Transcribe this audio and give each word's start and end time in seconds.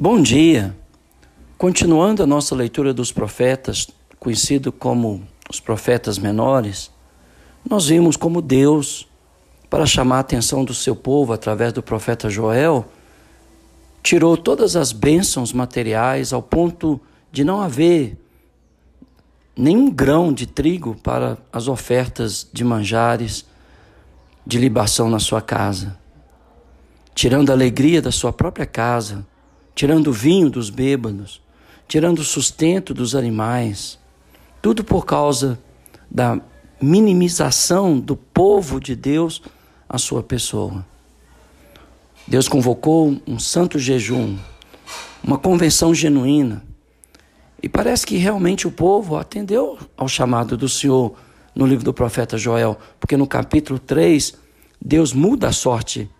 Bom 0.00 0.22
dia! 0.22 0.76
Continuando 1.56 2.22
a 2.22 2.26
nossa 2.26 2.54
leitura 2.54 2.94
dos 2.94 3.10
profetas, 3.10 3.88
conhecido 4.20 4.70
como 4.70 5.26
os 5.50 5.58
profetas 5.58 6.20
menores, 6.20 6.88
nós 7.68 7.88
vimos 7.88 8.16
como 8.16 8.40
Deus, 8.40 9.08
para 9.68 9.86
chamar 9.86 10.18
a 10.18 10.20
atenção 10.20 10.64
do 10.64 10.72
seu 10.72 10.94
povo 10.94 11.32
através 11.32 11.72
do 11.72 11.82
profeta 11.82 12.30
Joel, 12.30 12.86
tirou 14.00 14.36
todas 14.36 14.76
as 14.76 14.92
bênçãos 14.92 15.52
materiais 15.52 16.32
ao 16.32 16.44
ponto 16.44 17.00
de 17.32 17.42
não 17.42 17.60
haver 17.60 18.16
nenhum 19.56 19.90
grão 19.90 20.32
de 20.32 20.46
trigo 20.46 20.94
para 21.02 21.36
as 21.52 21.66
ofertas 21.66 22.48
de 22.52 22.62
manjares, 22.62 23.44
de 24.46 24.60
libação 24.60 25.10
na 25.10 25.18
sua 25.18 25.42
casa, 25.42 25.98
tirando 27.16 27.50
a 27.50 27.52
alegria 27.52 28.00
da 28.00 28.12
sua 28.12 28.32
própria 28.32 28.64
casa 28.64 29.26
tirando 29.78 30.12
vinho 30.12 30.50
dos 30.50 30.70
bêbados, 30.70 31.40
tirando 31.86 32.18
o 32.18 32.24
sustento 32.24 32.92
dos 32.92 33.14
animais, 33.14 33.96
tudo 34.60 34.82
por 34.82 35.06
causa 35.06 35.56
da 36.10 36.40
minimização 36.82 37.96
do 37.96 38.16
povo 38.16 38.80
de 38.80 38.96
Deus 38.96 39.40
à 39.88 39.96
sua 39.96 40.20
pessoa. 40.20 40.84
Deus 42.26 42.48
convocou 42.48 43.22
um 43.24 43.38
santo 43.38 43.78
jejum, 43.78 44.36
uma 45.22 45.38
convenção 45.38 45.94
genuína, 45.94 46.64
e 47.62 47.68
parece 47.68 48.04
que 48.04 48.16
realmente 48.16 48.66
o 48.66 48.72
povo 48.72 49.16
atendeu 49.16 49.78
ao 49.96 50.08
chamado 50.08 50.56
do 50.56 50.68
Senhor 50.68 51.14
no 51.54 51.64
livro 51.64 51.84
do 51.84 51.94
profeta 51.94 52.36
Joel, 52.36 52.76
porque 52.98 53.16
no 53.16 53.28
capítulo 53.28 53.78
3, 53.78 54.34
Deus 54.84 55.12
muda 55.12 55.46
a 55.46 55.52
sorte 55.52 56.10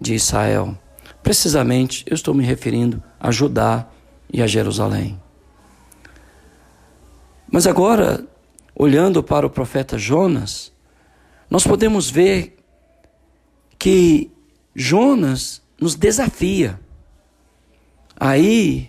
de 0.00 0.14
Israel. 0.14 0.78
Precisamente, 1.26 2.04
eu 2.06 2.14
estou 2.14 2.32
me 2.32 2.44
referindo 2.44 3.02
a 3.18 3.32
Judá 3.32 3.88
e 4.32 4.40
a 4.40 4.46
Jerusalém. 4.46 5.20
Mas 7.50 7.66
agora, 7.66 8.24
olhando 8.76 9.24
para 9.24 9.44
o 9.44 9.50
profeta 9.50 9.98
Jonas, 9.98 10.70
nós 11.50 11.66
podemos 11.66 12.08
ver 12.08 12.56
que 13.76 14.30
Jonas 14.72 15.60
nos 15.80 15.96
desafia 15.96 16.78
aí 18.14 18.88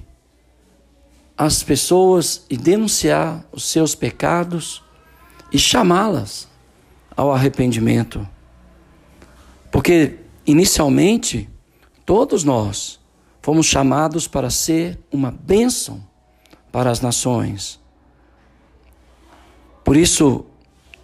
as 1.35 1.63
pessoas 1.63 2.45
e 2.51 2.55
denunciar 2.55 3.43
os 3.51 3.63
seus 3.63 3.95
pecados 3.95 4.83
e 5.51 5.57
chamá-las 5.57 6.47
ao 7.15 7.33
arrependimento. 7.33 8.29
Porque 9.71 10.19
inicialmente 10.45 11.49
Todos 12.07 12.45
nós 12.45 13.01
fomos 13.41 13.65
chamados 13.65 14.29
para 14.29 14.49
ser 14.49 14.97
uma 15.11 15.29
bênção 15.29 16.01
para 16.71 16.89
as 16.89 17.01
nações. 17.01 17.81
Por 19.83 19.97
isso, 19.97 20.45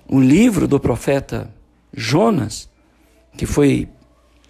o 0.07 0.17
livro 0.17 0.65
do 0.65 0.79
profeta 0.79 1.53
Jonas, 1.93 2.69
que 3.37 3.45
foi 3.45 3.89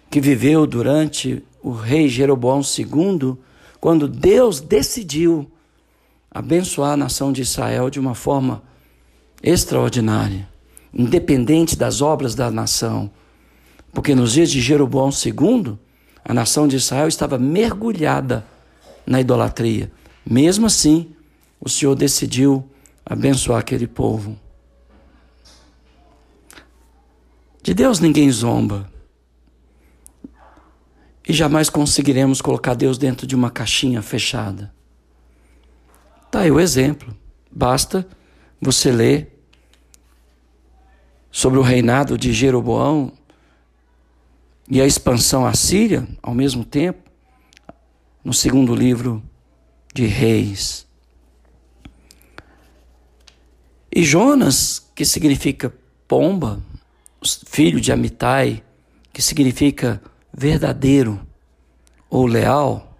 que 0.08 0.20
viveu 0.20 0.64
durante 0.64 1.42
o 1.60 1.72
rei 1.72 2.08
Jeroboão 2.08 2.60
II, 2.60 3.36
quando 3.80 4.06
Deus 4.06 4.60
decidiu 4.60 5.50
abençoar 6.30 6.92
a 6.92 6.96
nação 6.96 7.32
de 7.32 7.42
Israel 7.42 7.90
de 7.90 7.98
uma 7.98 8.14
forma 8.14 8.62
extraordinária, 9.42 10.48
independente 10.92 11.74
das 11.74 12.00
obras 12.00 12.36
da 12.36 12.48
nação. 12.48 13.10
Porque 13.92 14.14
nos 14.14 14.34
dias 14.34 14.52
de 14.52 14.60
Jeroboão 14.60 15.10
II, 15.10 15.82
a 16.24 16.32
nação 16.32 16.66
de 16.66 16.76
Israel 16.76 17.06
estava 17.06 17.38
mergulhada 17.38 18.44
na 19.06 19.20
idolatria. 19.20 19.92
Mesmo 20.24 20.66
assim, 20.66 21.14
o 21.60 21.68
Senhor 21.68 21.94
decidiu 21.94 22.68
abençoar 23.04 23.60
aquele 23.60 23.86
povo. 23.86 24.38
De 27.62 27.74
Deus 27.74 28.00
ninguém 28.00 28.30
zomba. 28.30 28.90
E 31.26 31.32
jamais 31.32 31.70
conseguiremos 31.70 32.40
colocar 32.40 32.74
Deus 32.74 32.98
dentro 32.98 33.26
de 33.26 33.34
uma 33.34 33.50
caixinha 33.50 34.02
fechada. 34.02 34.74
Tá 36.30 36.40
aí 36.40 36.50
o 36.50 36.60
exemplo. 36.60 37.16
Basta 37.50 38.06
você 38.60 38.90
ler 38.90 39.34
sobre 41.30 41.58
o 41.58 41.62
reinado 41.62 42.16
de 42.18 42.32
Jeroboão 42.32 43.12
e 44.68 44.80
a 44.80 44.86
expansão 44.86 45.46
assíria, 45.46 46.06
ao 46.22 46.34
mesmo 46.34 46.64
tempo, 46.64 47.10
no 48.24 48.32
segundo 48.32 48.74
livro 48.74 49.22
de 49.92 50.06
Reis. 50.06 50.86
E 53.94 54.02
Jonas, 54.02 54.90
que 54.94 55.04
significa 55.04 55.72
pomba, 56.08 56.60
filho 57.46 57.80
de 57.80 57.92
Amitai, 57.92 58.62
que 59.12 59.22
significa 59.22 60.02
verdadeiro 60.32 61.20
ou 62.10 62.26
leal, 62.26 62.98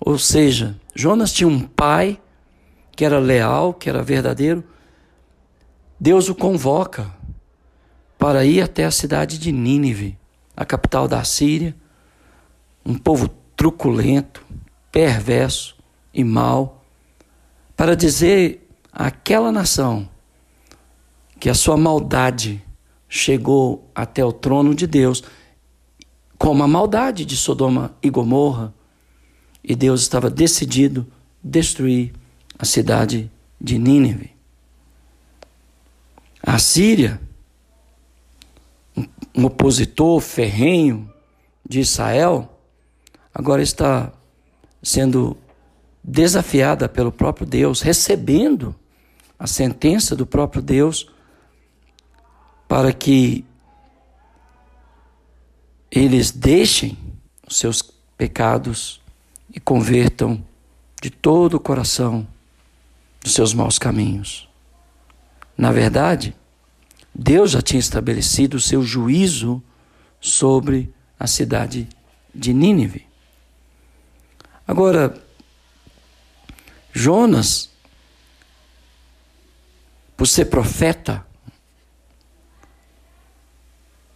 ou 0.00 0.18
seja, 0.18 0.78
Jonas 0.94 1.32
tinha 1.32 1.48
um 1.48 1.60
pai 1.60 2.20
que 2.92 3.04
era 3.04 3.18
leal, 3.18 3.74
que 3.74 3.88
era 3.88 4.02
verdadeiro. 4.02 4.62
Deus 5.98 6.28
o 6.28 6.34
convoca 6.34 7.10
para 8.18 8.44
ir 8.44 8.60
até 8.60 8.84
a 8.84 8.90
cidade 8.90 9.38
de 9.38 9.50
Nínive 9.50 10.18
a 10.56 10.64
capital 10.64 11.08
da 11.08 11.22
Síria, 11.24 11.74
um 12.84 12.96
povo 12.96 13.28
truculento, 13.56 14.44
perverso 14.92 15.76
e 16.12 16.22
mau, 16.22 16.84
para 17.76 17.96
dizer 17.96 18.68
àquela 18.92 19.50
nação 19.50 20.08
que 21.40 21.50
a 21.50 21.54
sua 21.54 21.76
maldade 21.76 22.62
chegou 23.08 23.90
até 23.94 24.24
o 24.24 24.32
trono 24.32 24.74
de 24.74 24.86
Deus, 24.86 25.22
como 26.38 26.62
a 26.62 26.68
maldade 26.68 27.24
de 27.24 27.36
Sodoma 27.36 27.94
e 28.02 28.10
Gomorra, 28.10 28.72
e 29.62 29.74
Deus 29.74 30.02
estava 30.02 30.28
decidido 30.28 31.06
destruir 31.42 32.12
a 32.58 32.64
cidade 32.64 33.30
de 33.60 33.78
Nínive. 33.78 34.30
A 36.42 36.58
Síria 36.58 37.20
um 39.34 39.44
opositor 39.46 40.20
ferrenho 40.20 41.12
de 41.68 41.80
Israel, 41.80 42.58
agora 43.32 43.62
está 43.62 44.12
sendo 44.82 45.36
desafiada 46.02 46.88
pelo 46.88 47.10
próprio 47.10 47.46
Deus, 47.46 47.80
recebendo 47.80 48.74
a 49.38 49.46
sentença 49.46 50.14
do 50.14 50.26
próprio 50.26 50.62
Deus 50.62 51.10
para 52.68 52.92
que 52.92 53.44
eles 55.90 56.30
deixem 56.30 56.98
os 57.46 57.56
seus 57.56 57.82
pecados 58.16 59.00
e 59.52 59.60
convertam 59.60 60.44
de 61.00 61.10
todo 61.10 61.54
o 61.54 61.60
coração 61.60 62.26
dos 63.22 63.32
seus 63.32 63.54
maus 63.54 63.78
caminhos. 63.78 64.48
Na 65.56 65.70
verdade, 65.70 66.34
Deus 67.14 67.52
já 67.52 67.62
tinha 67.62 67.78
estabelecido 67.78 68.56
o 68.56 68.60
seu 68.60 68.82
juízo 68.82 69.62
sobre 70.20 70.92
a 71.18 71.26
cidade 71.26 71.88
de 72.34 72.52
Nínive. 72.52 73.06
Agora, 74.66 75.22
Jonas, 76.92 77.70
por 80.16 80.26
ser 80.26 80.46
profeta, 80.46 81.24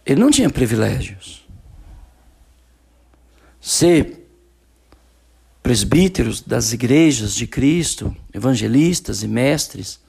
ele 0.05 0.19
não 0.19 0.31
tinha 0.31 0.49
privilégios. 0.49 1.47
Ser 3.61 4.27
presbíteros 5.61 6.41
das 6.41 6.73
igrejas 6.73 7.35
de 7.35 7.45
Cristo, 7.45 8.15
evangelistas 8.33 9.21
e 9.21 9.27
mestres, 9.27 9.99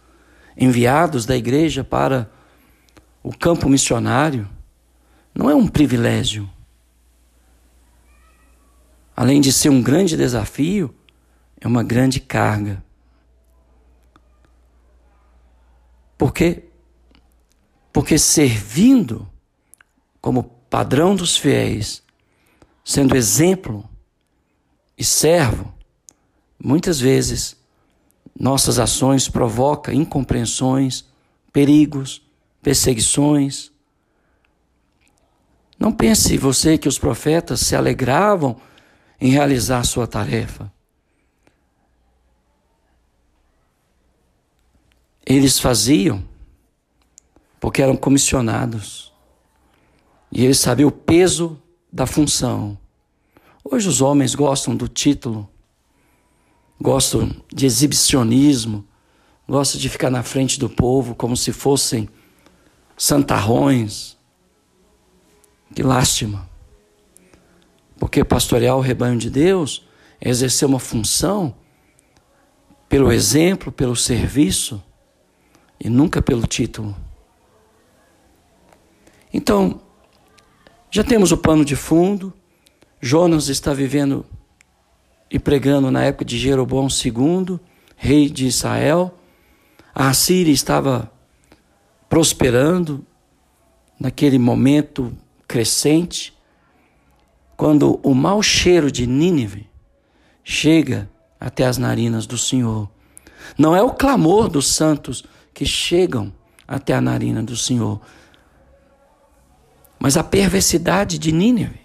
enviados 0.57 1.27
da 1.27 1.37
igreja 1.37 1.85
para 1.85 2.31
o 3.23 3.37
campo 3.37 3.69
missionário 3.69 4.49
não 5.35 5.51
é 5.51 5.55
um 5.55 5.67
privilégio. 5.67 6.49
Além 9.15 9.41
de 9.41 9.53
ser 9.53 9.69
um 9.69 9.83
grande 9.83 10.17
desafio, 10.17 10.95
é 11.61 11.67
uma 11.67 11.83
grande 11.83 12.21
carga. 12.21 12.83
Por 16.17 16.33
quê? 16.33 16.65
Porque 17.93 18.19
servindo 18.19 19.29
como 20.21 20.43
padrão 20.43 21.15
dos 21.15 21.37
fiéis, 21.37 22.03
sendo 22.85 23.17
exemplo 23.17 23.89
e 24.97 25.05
servo, 25.05 25.73
muitas 26.59 27.01
vezes 27.01 27.57
nossas 28.39 28.79
ações 28.79 29.29
provocam 29.29 29.93
incompreensões, 29.93 31.05
perigos, 31.53 32.23
perseguições. 32.63 33.71
Não 35.79 35.93
pense 35.93 36.37
você 36.37 36.77
que 36.77 36.89
os 36.89 36.99
profetas 36.99 37.61
se 37.61 37.75
alegravam 37.75 38.57
em 39.21 39.31
realizar 39.31 39.85
sua 39.85 40.07
tarefa. 40.07 40.73
Eles 45.25 45.59
faziam 45.59 46.25
porque 47.61 47.83
eram 47.83 47.97
comissionados 47.97 49.13
e 50.33 50.45
eles 50.45 50.59
sabiam 50.59 50.89
o 50.89 50.93
peso 50.93 51.61
da 51.93 52.07
função. 52.07 52.79
Hoje 53.65 53.89
os 53.89 54.01
homens 54.01 54.35
gostam 54.35 54.75
do 54.75 54.89
título, 54.89 55.49
gostam 56.81 57.31
de 57.53 57.67
exibicionismo, 57.67 58.85
gostam 59.47 59.81
de 59.81 59.89
ficar 59.89 60.11
na 60.11 60.23
frente 60.23 60.59
do 60.59 60.69
povo 60.69 61.15
como 61.15 61.37
se 61.37 61.53
fossem 61.53 62.09
santarrões. 63.01 64.19
Que 65.75 65.83
lástima. 65.83 66.47
Porque 67.99 68.23
pastorear 68.23 68.77
o 68.77 68.81
rebanho 68.81 69.19
de 69.19 69.31
Deus 69.31 69.89
é 70.21 70.29
exercer 70.29 70.69
uma 70.69 70.79
função 70.79 71.55
pelo 72.91 73.11
exemplo, 73.11 73.73
pelo 73.73 73.97
serviço 73.97 74.83
e 75.79 75.89
nunca 75.89 76.21
pelo 76.21 76.47
título. 76.47 76.95
Então, 79.33 79.81
já 80.91 81.03
temos 81.03 81.33
o 81.33 81.39
pano 81.39 81.65
de 81.65 81.77
fundo. 81.77 82.35
Jonas 83.01 83.49
está 83.49 83.73
vivendo 83.73 84.27
e 85.31 85.39
pregando 85.39 85.91
na 85.91 86.03
época 86.05 86.27
de 86.27 86.37
Jeroboão 86.37 86.89
II, 86.89 87.59
rei 87.97 88.29
de 88.29 88.47
Israel. 88.47 89.15
A 89.95 90.11
Assíria 90.11 90.53
estava 90.53 91.11
prosperando 92.11 93.07
naquele 93.99 94.37
momento 94.37 95.17
crescente, 95.47 96.37
quando 97.57 98.01
o 98.03 98.15
mau 98.15 98.43
cheiro 98.43 98.91
de 98.91 99.07
Nínive 99.07 99.71
chega 100.43 101.09
até 101.39 101.65
as 101.65 101.79
narinas 101.79 102.27
do 102.27 102.37
Senhor. 102.37 102.91
Não 103.57 103.77
é 103.77 103.83
o 103.83 103.93
clamor 103.93 104.49
dos 104.49 104.67
santos 104.67 105.25
que 105.55 105.65
chegam 105.65 106.33
até 106.67 106.95
a 106.95 107.01
narina 107.01 107.43
do 107.45 107.57
Senhor, 107.57 108.01
mas 109.99 110.17
a 110.17 110.25
perversidade 110.25 111.17
de 111.17 111.31
Nínive, 111.31 111.81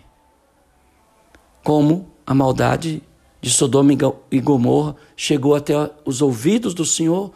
como 1.63 2.11
a 2.25 2.33
maldade 2.33 3.03
de 3.41 3.51
Sodoma 3.51 3.91
e 4.31 4.39
Gomorra 4.39 4.95
chegou 5.15 5.53
até 5.53 5.91
os 6.03 6.21
ouvidos 6.21 6.73
do 6.73 6.85
Senhor, 6.85 7.31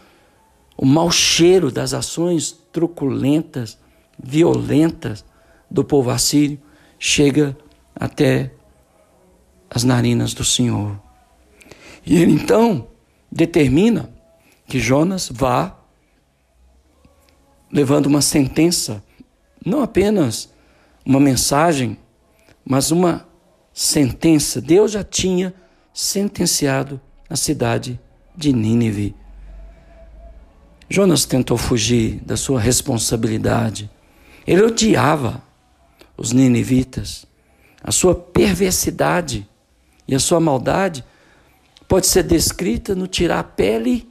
o 0.82 0.86
mau 0.86 1.12
cheiro 1.12 1.70
das 1.70 1.94
ações 1.94 2.58
truculentas, 2.72 3.78
violentas 4.18 5.26
do 5.70 5.84
povo 5.84 6.10
assírio 6.10 6.58
chega 6.98 7.58
até 7.94 8.54
as 9.70 9.84
narinas 9.84 10.34
do 10.34 10.46
Senhor. 10.46 10.98
E 12.06 12.16
ele 12.16 12.32
então 12.32 12.88
determina 13.30 14.10
que 14.68 14.80
Jonas 14.80 15.30
vá 15.30 15.78
levando 17.70 18.06
uma 18.06 18.22
sentença, 18.22 19.04
não 19.66 19.82
apenas 19.82 20.50
uma 21.06 21.20
mensagem, 21.20 21.98
mas 22.64 22.90
uma 22.90 23.28
sentença. 23.74 24.62
Deus 24.62 24.94
já 24.94 25.04
tinha 25.04 25.54
sentenciado 25.94 27.02
a 27.30 27.36
cidade 27.36 28.00
de 28.34 28.54
Nínive. 28.54 29.19
Jonas 30.90 31.24
tentou 31.24 31.56
fugir 31.56 32.20
da 32.26 32.36
sua 32.36 32.60
responsabilidade. 32.60 33.90
Ele 34.48 34.64
odiava 34.64 35.44
os 36.18 36.32
ninivitas. 36.32 37.28
A 37.84 37.92
sua 37.92 38.16
perversidade 38.16 39.48
e 40.08 40.16
a 40.16 40.20
sua 40.20 40.40
maldade 40.40 41.06
pode 41.88 42.08
ser 42.08 42.24
descrita 42.24 42.96
no 42.96 43.06
tirar 43.06 43.40
a 43.40 43.44
pele 43.44 44.10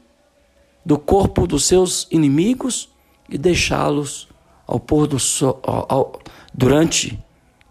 do 0.84 0.96
corpo 0.96 1.46
dos 1.46 1.64
seus 1.64 2.06
inimigos 2.10 2.88
e 3.28 3.36
deixá-los 3.36 4.28
ao 4.66 4.78
pôr 4.78 5.06
do 5.06 5.18
sol, 5.18 5.60
ao, 5.64 5.86
ao, 5.88 6.22
durante 6.54 7.18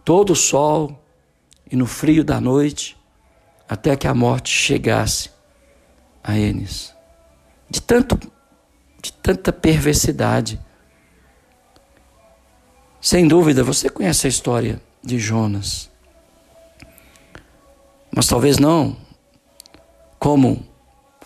todo 0.03 0.33
o 0.33 0.35
sol 0.35 1.01
e 1.71 1.75
no 1.75 1.85
frio 1.85 2.23
da 2.23 2.41
noite, 2.41 2.97
até 3.67 3.95
que 3.95 4.07
a 4.07 4.13
morte 4.13 4.49
chegasse 4.49 5.29
a 6.23 6.37
eles. 6.37 6.93
De 7.69 7.81
tanto 7.81 8.19
tanta 9.27 9.51
perversidade. 9.51 10.57
Sem 13.01 13.27
dúvida, 13.27 13.61
você 13.61 13.89
conhece 13.89 14.25
a 14.25 14.29
história 14.29 14.81
de 15.03 15.19
Jonas. 15.19 15.91
Mas 18.09 18.25
talvez 18.25 18.57
não 18.57 18.95
como 20.17 20.65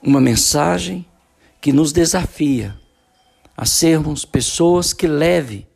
uma 0.01 0.19
mensagem 0.19 1.05
que 1.61 1.71
nos 1.71 1.91
desafia 1.91 2.75
a 3.55 3.67
sermos 3.67 4.25
pessoas 4.25 4.93
que 4.93 5.05
leve 5.05 5.67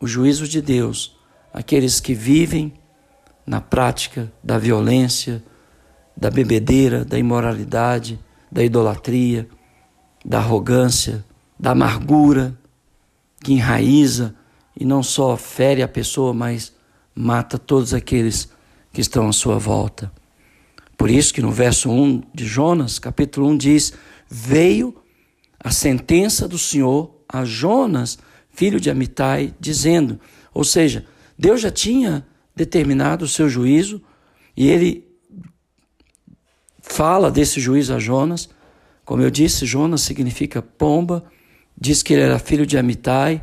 o 0.00 0.06
juízo 0.06 0.46
de 0.46 0.62
Deus 0.62 1.18
àqueles 1.52 1.98
que 1.98 2.14
vivem 2.14 2.72
na 3.44 3.60
prática 3.60 4.32
da 4.40 4.56
violência, 4.56 5.42
da 6.16 6.30
bebedeira, 6.30 7.04
da 7.04 7.18
imoralidade, 7.18 8.20
da 8.52 8.62
idolatria, 8.62 9.48
da 10.24 10.38
arrogância, 10.38 11.24
da 11.60 11.72
amargura 11.72 12.58
que 13.44 13.52
enraiza 13.52 14.34
e 14.74 14.82
não 14.82 15.02
só 15.02 15.36
fere 15.36 15.82
a 15.82 15.88
pessoa, 15.88 16.32
mas 16.32 16.72
mata 17.14 17.58
todos 17.58 17.92
aqueles 17.92 18.48
que 18.90 19.02
estão 19.02 19.28
à 19.28 19.32
sua 19.32 19.58
volta. 19.58 20.10
Por 20.96 21.10
isso 21.10 21.34
que 21.34 21.42
no 21.42 21.52
verso 21.52 21.90
1 21.90 22.22
de 22.34 22.46
Jonas, 22.46 22.98
capítulo 22.98 23.46
1 23.48 23.58
diz: 23.58 23.92
"Veio 24.26 24.96
a 25.62 25.70
sentença 25.70 26.48
do 26.48 26.58
Senhor 26.58 27.14
a 27.28 27.44
Jonas, 27.44 28.18
filho 28.48 28.80
de 28.80 28.90
Amitai, 28.90 29.54
dizendo, 29.60 30.18
ou 30.54 30.64
seja, 30.64 31.04
Deus 31.38 31.60
já 31.60 31.70
tinha 31.70 32.26
determinado 32.56 33.26
o 33.26 33.28
seu 33.28 33.50
juízo 33.50 34.02
e 34.56 34.66
ele 34.66 35.06
fala 36.80 37.30
desse 37.30 37.60
juízo 37.60 37.94
a 37.94 37.98
Jonas. 37.98 38.48
Como 39.04 39.22
eu 39.22 39.30
disse, 39.30 39.66
Jonas 39.66 40.00
significa 40.00 40.62
pomba, 40.62 41.24
diz 41.78 42.02
que 42.02 42.12
ele 42.12 42.22
era 42.22 42.38
filho 42.38 42.66
de 42.66 42.78
Amitai, 42.78 43.42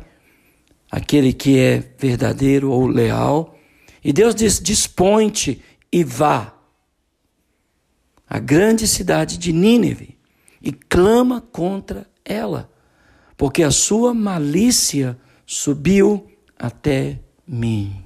aquele 0.90 1.32
que 1.32 1.58
é 1.58 1.82
verdadeiro 1.98 2.70
ou 2.70 2.86
leal. 2.86 3.58
E 4.02 4.12
Deus 4.12 4.34
diz: 4.34 4.60
dispõe-te 4.60 5.62
e 5.92 6.02
vá 6.04 6.54
à 8.28 8.38
grande 8.38 8.86
cidade 8.86 9.38
de 9.38 9.52
Nínive 9.52 10.18
e 10.60 10.72
clama 10.72 11.40
contra 11.40 12.06
ela, 12.24 12.70
porque 13.36 13.62
a 13.62 13.70
sua 13.70 14.12
malícia 14.12 15.18
subiu 15.46 16.26
até 16.58 17.20
mim. 17.46 18.04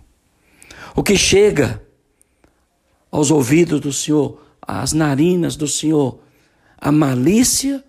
O 0.95 1.03
que 1.03 1.17
chega 1.17 1.83
aos 3.11 3.31
ouvidos 3.31 3.81
do 3.81 3.93
Senhor, 3.93 4.41
às 4.61 4.93
narinas 4.93 5.57
do 5.57 5.67
Senhor, 5.67 6.21
a 6.79 6.93
malícia 6.93 7.85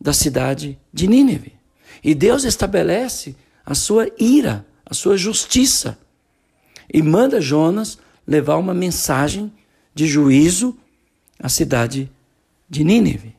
da 0.00 0.12
cidade 0.12 0.78
de 0.92 1.06
Nínive. 1.06 1.61
E 2.02 2.14
Deus 2.14 2.44
estabelece 2.44 3.36
a 3.64 3.74
sua 3.74 4.10
ira, 4.18 4.66
a 4.84 4.94
sua 4.94 5.16
justiça. 5.16 5.98
E 6.92 7.02
manda 7.02 7.40
Jonas 7.40 7.98
levar 8.26 8.56
uma 8.56 8.74
mensagem 8.74 9.52
de 9.94 10.06
juízo 10.06 10.76
à 11.38 11.48
cidade 11.48 12.10
de 12.68 12.84
Nínive. 12.84 13.36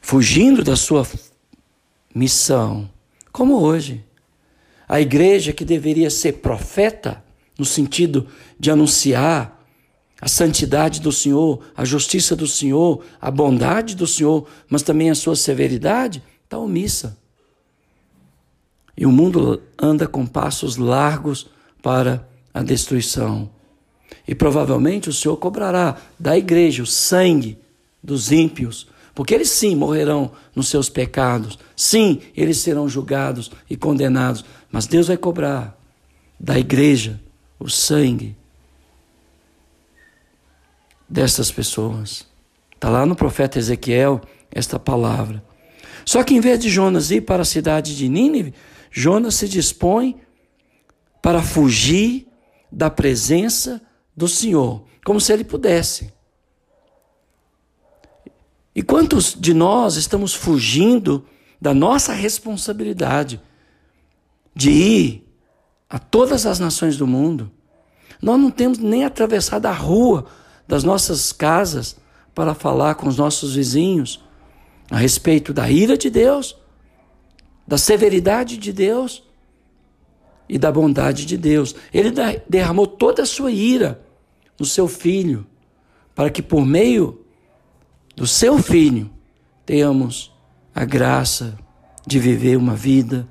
Fugindo 0.00 0.62
da 0.62 0.76
sua 0.76 1.06
missão, 2.14 2.88
como 3.32 3.58
hoje. 3.58 4.04
A 4.88 5.00
igreja 5.00 5.52
que 5.52 5.64
deveria 5.64 6.10
ser 6.10 6.34
profeta, 6.34 7.22
no 7.58 7.64
sentido 7.64 8.28
de 8.58 8.70
anunciar 8.70 9.56
a 10.20 10.28
santidade 10.28 11.00
do 11.00 11.12
Senhor, 11.12 11.60
a 11.76 11.84
justiça 11.84 12.34
do 12.34 12.46
Senhor, 12.46 13.04
a 13.20 13.30
bondade 13.30 13.94
do 13.94 14.06
Senhor, 14.06 14.48
mas 14.68 14.82
também 14.82 15.10
a 15.10 15.14
sua 15.14 15.36
severidade, 15.36 16.22
está 16.46 16.56
omissa. 16.58 17.18
E 18.96 19.04
o 19.04 19.12
mundo 19.12 19.60
anda 19.78 20.06
com 20.06 20.24
passos 20.24 20.76
largos 20.76 21.50
para 21.82 22.26
a 22.54 22.62
destruição. 22.62 23.50
E 24.26 24.34
provavelmente 24.34 25.08
o 25.08 25.12
Senhor 25.12 25.36
cobrará 25.36 25.96
da 26.18 26.38
igreja 26.38 26.82
o 26.82 26.86
sangue 26.86 27.58
dos 28.02 28.32
ímpios, 28.32 28.86
porque 29.14 29.34
eles 29.34 29.50
sim 29.50 29.74
morrerão 29.74 30.30
nos 30.54 30.68
seus 30.68 30.88
pecados, 30.88 31.58
sim, 31.74 32.20
eles 32.34 32.58
serão 32.58 32.88
julgados 32.88 33.50
e 33.68 33.76
condenados, 33.76 34.44
mas 34.70 34.86
Deus 34.86 35.08
vai 35.08 35.16
cobrar 35.16 35.76
da 36.38 36.58
igreja 36.58 37.20
o 37.58 37.68
sangue 37.68 38.36
dessas 41.08 41.50
pessoas. 41.50 42.26
Está 42.74 42.88
lá 42.88 43.04
no 43.04 43.16
profeta 43.16 43.58
Ezequiel 43.58 44.20
esta 44.50 44.78
palavra. 44.78 45.42
Só 46.06 46.22
que 46.22 46.34
em 46.34 46.40
vez 46.40 46.60
de 46.60 46.70
Jonas 46.70 47.10
ir 47.10 47.22
para 47.22 47.42
a 47.42 47.44
cidade 47.44 47.96
de 47.96 48.08
Nínive, 48.08 48.54
Jonas 48.92 49.34
se 49.34 49.48
dispõe 49.48 50.20
para 51.20 51.42
fugir 51.42 52.28
da 52.70 52.88
presença 52.88 53.82
do 54.16 54.28
Senhor, 54.28 54.84
como 55.04 55.20
se 55.20 55.32
ele 55.32 55.42
pudesse. 55.42 56.12
E 58.72 58.82
quantos 58.82 59.34
de 59.38 59.52
nós 59.52 59.96
estamos 59.96 60.32
fugindo 60.32 61.26
da 61.60 61.74
nossa 61.74 62.12
responsabilidade 62.12 63.40
de 64.54 64.70
ir 64.70 65.28
a 65.90 65.98
todas 65.98 66.46
as 66.46 66.60
nações 66.60 66.96
do 66.96 67.06
mundo? 67.06 67.50
Nós 68.22 68.38
não 68.38 68.50
temos 68.50 68.78
nem 68.78 69.04
atravessado 69.04 69.66
a 69.66 69.72
rua 69.72 70.26
das 70.68 70.84
nossas 70.84 71.32
casas 71.32 71.96
para 72.34 72.54
falar 72.54 72.94
com 72.94 73.08
os 73.08 73.16
nossos 73.16 73.54
vizinhos 73.54 74.24
a 74.90 74.96
respeito 74.98 75.52
da 75.52 75.70
ira 75.70 75.96
de 75.96 76.10
Deus, 76.10 76.56
da 77.66 77.76
severidade 77.76 78.56
de 78.56 78.72
Deus 78.72 79.22
e 80.48 80.58
da 80.58 80.70
bondade 80.70 81.26
de 81.26 81.36
Deus. 81.36 81.74
Ele 81.92 82.12
derramou 82.48 82.86
toda 82.86 83.22
a 83.22 83.26
sua 83.26 83.50
ira 83.50 84.00
no 84.58 84.64
seu 84.64 84.86
filho, 84.86 85.46
para 86.14 86.30
que 86.30 86.40
por 86.40 86.64
meio 86.64 87.24
do 88.14 88.26
seu 88.26 88.58
filho 88.58 89.10
tenhamos 89.64 90.32
a 90.74 90.84
graça 90.84 91.58
de 92.06 92.18
viver 92.18 92.56
uma 92.56 92.74
vida 92.74 93.28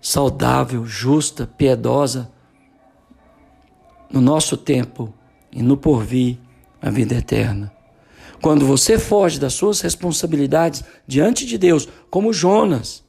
saudável, 0.00 0.84
justa, 0.84 1.46
piedosa 1.46 2.30
no 4.10 4.20
nosso 4.20 4.56
tempo 4.56 5.12
e 5.50 5.62
no 5.62 5.76
porvir 5.76 6.38
a 6.80 6.90
vida 6.90 7.14
eterna. 7.14 7.72
Quando 8.40 8.66
você 8.66 8.98
foge 8.98 9.38
das 9.38 9.54
suas 9.54 9.80
responsabilidades 9.80 10.84
diante 11.06 11.44
de 11.44 11.58
Deus, 11.58 11.88
como 12.10 12.32
Jonas, 12.32 13.04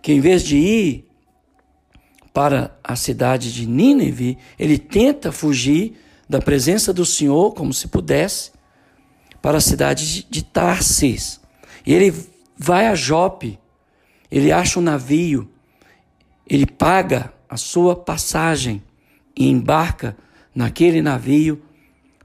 que 0.00 0.12
em 0.12 0.20
vez 0.20 0.42
de 0.44 0.56
ir 0.56 1.06
para 2.32 2.78
a 2.84 2.94
cidade 2.94 3.52
de 3.52 3.66
Nínive, 3.66 4.38
ele 4.58 4.78
tenta 4.78 5.32
fugir 5.32 5.96
da 6.28 6.40
presença 6.40 6.92
do 6.92 7.04
Senhor 7.04 7.54
como 7.54 7.72
se 7.72 7.88
pudesse 7.88 8.52
para 9.40 9.58
a 9.58 9.60
cidade 9.60 10.26
de 10.28 10.42
Tarsis. 10.44 11.40
E 11.84 11.94
ele 11.94 12.14
vai 12.56 12.86
a 12.86 12.94
Jope, 12.94 13.58
ele 14.30 14.52
acha 14.52 14.78
um 14.78 14.82
navio, 14.82 15.48
ele 16.48 16.66
paga 16.66 17.32
a 17.48 17.56
sua 17.56 17.96
passagem 17.96 18.82
e 19.36 19.48
embarca 19.48 20.16
naquele 20.54 21.00
navio 21.00 21.62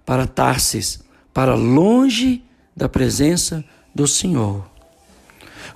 para 0.05 0.27
Tarsis, 0.27 1.03
para 1.33 1.55
longe 1.55 2.43
da 2.75 2.89
presença 2.89 3.63
do 3.93 4.07
Senhor. 4.07 4.69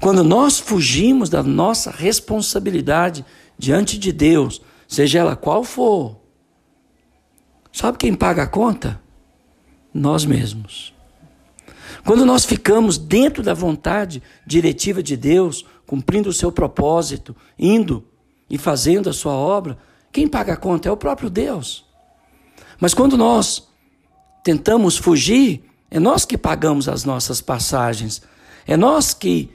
Quando 0.02 0.24
nós 0.24 0.60
fugimos 0.60 1.30
da 1.30 1.42
nossa 1.42 1.92
responsabilidade 1.92 3.26
diante 3.58 3.98
de 3.98 4.12
Deus, 4.12 4.62
seja 4.88 5.20
ela 5.20 5.36
qual 5.36 5.64
for, 5.64 6.20
sabe 7.72 7.98
quem 7.98 8.14
paga 8.14 8.44
a 8.44 8.48
conta? 8.48 9.02
Nós 9.94 10.26
mesmos. 10.26 10.94
Quando 12.04 12.26
nós 12.26 12.46
ficamos 12.46 12.98
dentro 12.98 13.42
da 13.42 13.54
vontade 13.54 14.22
diretiva 14.46 15.02
de 15.02 15.16
Deus, 15.16 15.66
cumprindo 15.88 16.30
o 16.30 16.34
seu 16.34 16.52
propósito, 16.52 17.36
indo 17.58 18.06
e 18.50 18.58
fazendo 18.58 19.10
a 19.10 19.14
sua 19.14 19.34
obra, 19.34 19.78
quem 20.12 20.28
paga 20.28 20.54
a 20.54 20.58
conta 20.58 20.90
é 20.90 20.92
o 20.92 20.98
próprio 20.98 21.30
Deus. 21.30 21.86
Mas 22.80 22.94
quando 22.94 23.18
nós 23.18 23.68
tentamos 24.46 24.96
fugir, 24.96 25.64
é 25.90 26.00
nós 26.00 26.24
que 26.24 26.38
pagamos 26.38 26.88
as 26.88 27.04
nossas 27.04 27.42
passagens, 27.42 28.22
é 28.68 28.78
nós 28.78 29.12
que 29.12 29.50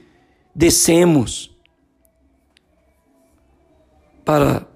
descemos 0.53 1.49
para 4.25 4.67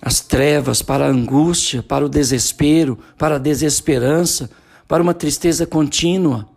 as 0.00 0.20
trevas, 0.20 0.82
para 0.82 1.06
a 1.06 1.08
angústia, 1.08 1.82
para 1.82 2.06
o 2.06 2.08
desespero, 2.08 2.96
para 3.18 3.34
a 3.34 3.38
desesperança, 3.38 4.48
para 4.86 5.02
uma 5.02 5.12
tristeza 5.12 5.66
contínua. 5.66 6.48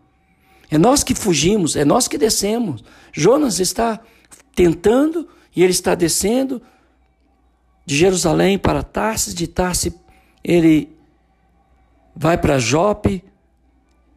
É 0.69 0.77
nós 0.77 1.03
que 1.03 1.15
fugimos, 1.15 1.75
é 1.75 1.83
nós 1.83 2.07
que 2.07 2.17
descemos. 2.17 2.83
Jonas 3.11 3.59
está 3.59 3.99
tentando 4.53 5.27
e 5.55 5.63
ele 5.63 5.71
está 5.71 5.95
descendo 5.95 6.61
de 7.87 7.97
Jerusalém 7.97 8.59
para 8.59 8.83
Tarsis, 8.83 9.33
de 9.33 9.47
Tarsis 9.47 9.93
ele 10.43 10.96
vai 12.17 12.37
para 12.37 12.57
Jope, 12.57 13.23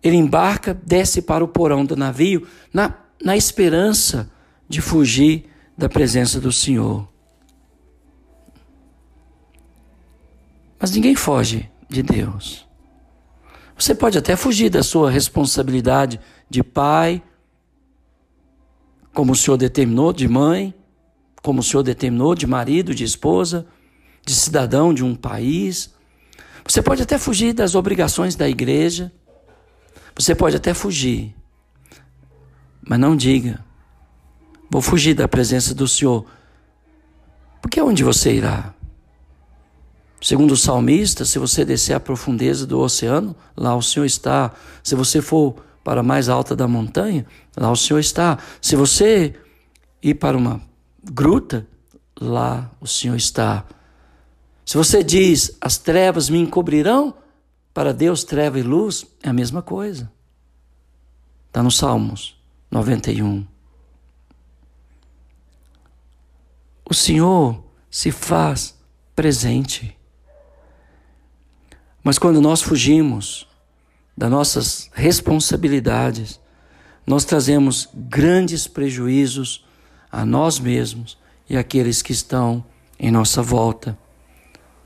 ele 0.03 0.17
embarca, 0.17 0.73
desce 0.73 1.21
para 1.21 1.45
o 1.45 1.49
porão 1.49 1.85
do 1.85 1.95
navio, 1.95 2.47
na, 2.73 2.95
na 3.23 3.37
esperança 3.37 4.31
de 4.67 4.81
fugir 4.81 5.45
da 5.77 5.89
presença 5.89 6.41
do 6.41 6.51
Senhor. 6.51 7.07
Mas 10.79 10.91
ninguém 10.93 11.15
foge 11.15 11.71
de 11.89 12.03
Deus. 12.03 12.67
Você 13.77 13.95
pode 13.95 14.17
até 14.17 14.35
fugir 14.35 14.71
da 14.71 14.83
sua 14.83 15.11
responsabilidade 15.11 16.19
de 16.49 16.63
pai, 16.63 17.23
como 19.13 19.33
o 19.33 19.37
Senhor 19.37 19.59
determinou, 19.59 20.13
de 20.13 20.27
mãe, 20.27 20.75
como 21.43 21.61
o 21.61 21.63
Senhor 21.63 21.83
determinou, 21.83 22.35
de 22.35 22.47
marido, 22.47 22.95
de 22.95 23.05
esposa, 23.05 23.67
de 24.25 24.35
cidadão 24.35 24.95
de 24.95 25.05
um 25.05 25.15
país. 25.15 25.95
Você 26.67 26.83
pode 26.83 27.03
até 27.03 27.19
fugir 27.19 27.53
das 27.53 27.75
obrigações 27.75 28.35
da 28.37 28.49
igreja. 28.49 29.13
Você 30.15 30.35
pode 30.35 30.57
até 30.57 30.75
fugir. 30.75 31.35
Mas 32.83 32.99
não 32.99 33.17
diga, 33.17 33.65
vou 34.71 34.83
fugir 34.83 35.15
da 35.15 35.29
presença 35.29 35.75
do 35.75 35.87
Senhor. 35.87 36.27
Porque 37.61 37.81
onde 37.81 38.03
você 38.03 38.35
irá? 38.35 38.75
Segundo 40.21 40.53
o 40.53 40.57
salmista, 40.57 41.25
se 41.25 41.39
você 41.39 41.65
descer 41.65 41.95
à 41.95 42.01
profundeza 42.01 42.67
do 42.67 42.79
oceano, 42.79 43.35
lá 43.57 43.75
o 43.75 43.83
Senhor 43.83 44.05
está. 44.05 44.53
Se 44.83 44.95
você 44.95 45.23
for 45.23 45.57
para 45.83 46.01
a 46.01 46.03
mais 46.03 46.29
alta 46.29 46.55
da 46.55 46.69
montanha, 46.69 47.25
lá 47.57 47.71
o 47.71 47.77
Senhor 47.77 47.99
está. 47.99 48.39
Se 48.61 48.77
você 48.77 49.35
ir 50.03 50.15
para 50.15 50.37
uma 50.37 50.61
gruta, 51.03 51.67
lá 52.21 52.71
o 52.81 52.87
Senhor 52.87 53.17
está. 53.17 53.65
Se 54.71 54.77
você 54.77 55.03
diz, 55.03 55.57
as 55.61 55.79
trevas 55.79 56.31
me 56.31 56.39
encobrirão, 56.39 57.13
para 57.75 57.93
Deus 57.93 58.23
treva 58.23 58.57
e 58.57 58.63
luz 58.63 59.05
é 59.21 59.29
a 59.29 59.33
mesma 59.33 59.63
coisa. 59.63 60.09
Está 61.49 61.61
no 61.61 61.73
Salmos 61.73 62.41
91. 62.71 63.45
O 66.89 66.95
Senhor 66.95 67.61
se 67.91 68.13
faz 68.13 68.79
presente. 69.17 69.99
Mas 72.01 72.17
quando 72.17 72.41
nós 72.41 72.63
fugimos 72.63 73.49
das 74.17 74.31
nossas 74.31 74.89
responsabilidades, 74.95 76.39
nós 77.05 77.25
trazemos 77.25 77.89
grandes 77.93 78.69
prejuízos 78.69 79.67
a 80.13 80.25
nós 80.25 80.61
mesmos 80.61 81.19
e 81.49 81.57
àqueles 81.57 82.03
que 82.03 82.13
estão 82.13 82.65
em 83.01 83.11
nossa 83.11 83.43
volta. 83.43 83.99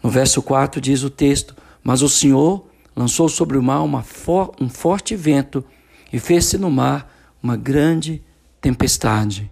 No 0.04 0.10
verso 0.10 0.42
4 0.42 0.82
diz 0.82 1.02
o 1.02 1.08
texto: 1.08 1.56
Mas 1.82 2.02
o 2.02 2.10
Senhor 2.10 2.66
lançou 2.94 3.26
sobre 3.26 3.56
o 3.56 3.62
mar 3.62 4.04
for, 4.04 4.54
um 4.60 4.68
forte 4.68 5.16
vento 5.16 5.64
e 6.12 6.20
fez-se 6.20 6.58
no 6.58 6.70
mar 6.70 7.10
uma 7.42 7.56
grande 7.56 8.22
tempestade. 8.60 9.50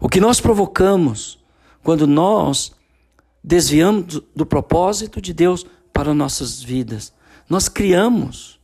O 0.00 0.08
que 0.08 0.20
nós 0.20 0.40
provocamos 0.40 1.38
quando 1.84 2.04
nós 2.04 2.72
desviamos 3.44 4.04
do, 4.06 4.24
do 4.34 4.44
propósito 4.44 5.20
de 5.20 5.32
Deus 5.32 5.64
para 5.92 6.12
nossas 6.12 6.60
vidas, 6.60 7.12
nós 7.48 7.68
criamos 7.68 8.58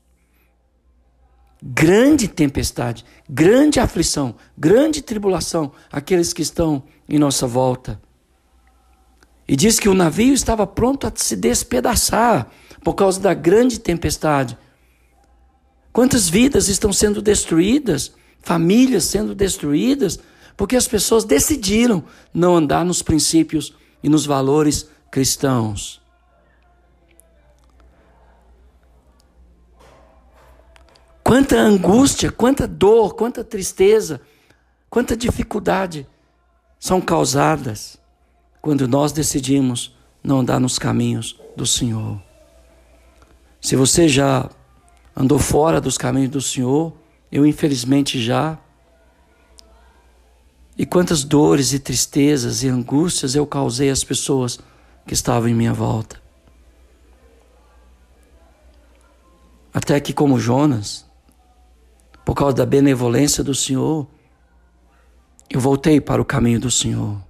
grande 1.63 2.27
tempestade, 2.27 3.05
grande 3.29 3.79
aflição, 3.79 4.35
grande 4.59 5.03
tribulação 5.03 5.71
aqueles 5.93 6.33
que 6.33 6.43
estão 6.43 6.83
em 7.09 7.19
nossa 7.19 7.47
volta. 7.47 8.01
E 9.51 9.57
diz 9.57 9.81
que 9.81 9.89
o 9.89 9.95
navio 9.95 10.33
estava 10.33 10.65
pronto 10.65 11.09
a 11.09 11.13
se 11.13 11.35
despedaçar 11.35 12.49
por 12.85 12.95
causa 12.95 13.19
da 13.19 13.35
grande 13.35 13.81
tempestade. 13.81 14.57
Quantas 15.93 16.29
vidas 16.29 16.69
estão 16.69 16.93
sendo 16.93 17.21
destruídas, 17.21 18.15
famílias 18.41 19.03
sendo 19.03 19.35
destruídas, 19.35 20.21
porque 20.57 20.77
as 20.77 20.87
pessoas 20.87 21.25
decidiram 21.25 22.05
não 22.33 22.55
andar 22.55 22.85
nos 22.85 23.03
princípios 23.03 23.75
e 24.05 24.09
nos 24.09 24.25
valores 24.25 24.89
cristãos. 25.11 26.01
Quanta 31.25 31.57
angústia, 31.57 32.31
quanta 32.31 32.69
dor, 32.69 33.17
quanta 33.17 33.43
tristeza, 33.43 34.21
quanta 34.89 35.17
dificuldade 35.17 36.07
são 36.79 37.01
causadas 37.01 37.99
quando 38.61 38.87
nós 38.87 39.13
decidimos 39.13 39.95
não 40.23 40.41
andar 40.41 40.61
nos 40.61 40.79
caminhos 40.79 41.41
do 41.57 41.67
Senhor. 41.67 42.21
Se 43.61 43.77
você 43.77 44.09
já 44.09 44.49
andou 45.17 45.39
fora 45.39 45.81
dos 45.81 45.99
caminhos 45.99 46.31
do 46.31 46.41
Senhor, 46.41 46.93
eu 47.31 47.47
infelizmente 47.47 48.21
já. 48.21 48.59
E 50.77 50.87
quantas 50.87 51.25
dores 51.25 51.73
e 51.73 51.79
tristezas 51.79 52.63
e 52.63 52.69
angústias 52.69 53.35
eu 53.35 53.47
causei 53.47 53.91
às 53.91 54.03
pessoas 54.03 54.59
que 55.07 55.15
estavam 55.15 55.49
em 55.49 55.55
minha 55.55 55.75
volta. 55.75 56.21
Até 59.73 60.01
que, 60.01 60.13
como 60.13 60.39
Jonas, 60.39 61.07
por 62.25 62.35
causa 62.35 62.57
da 62.57 62.67
benevolência 62.67 63.45
do 63.45 63.55
Senhor, 63.55 64.07
eu 65.49 65.61
voltei 65.61 66.01
para 66.01 66.21
o 66.21 66.25
caminho 66.25 66.61
do 66.61 66.71
Senhor. 66.71 67.30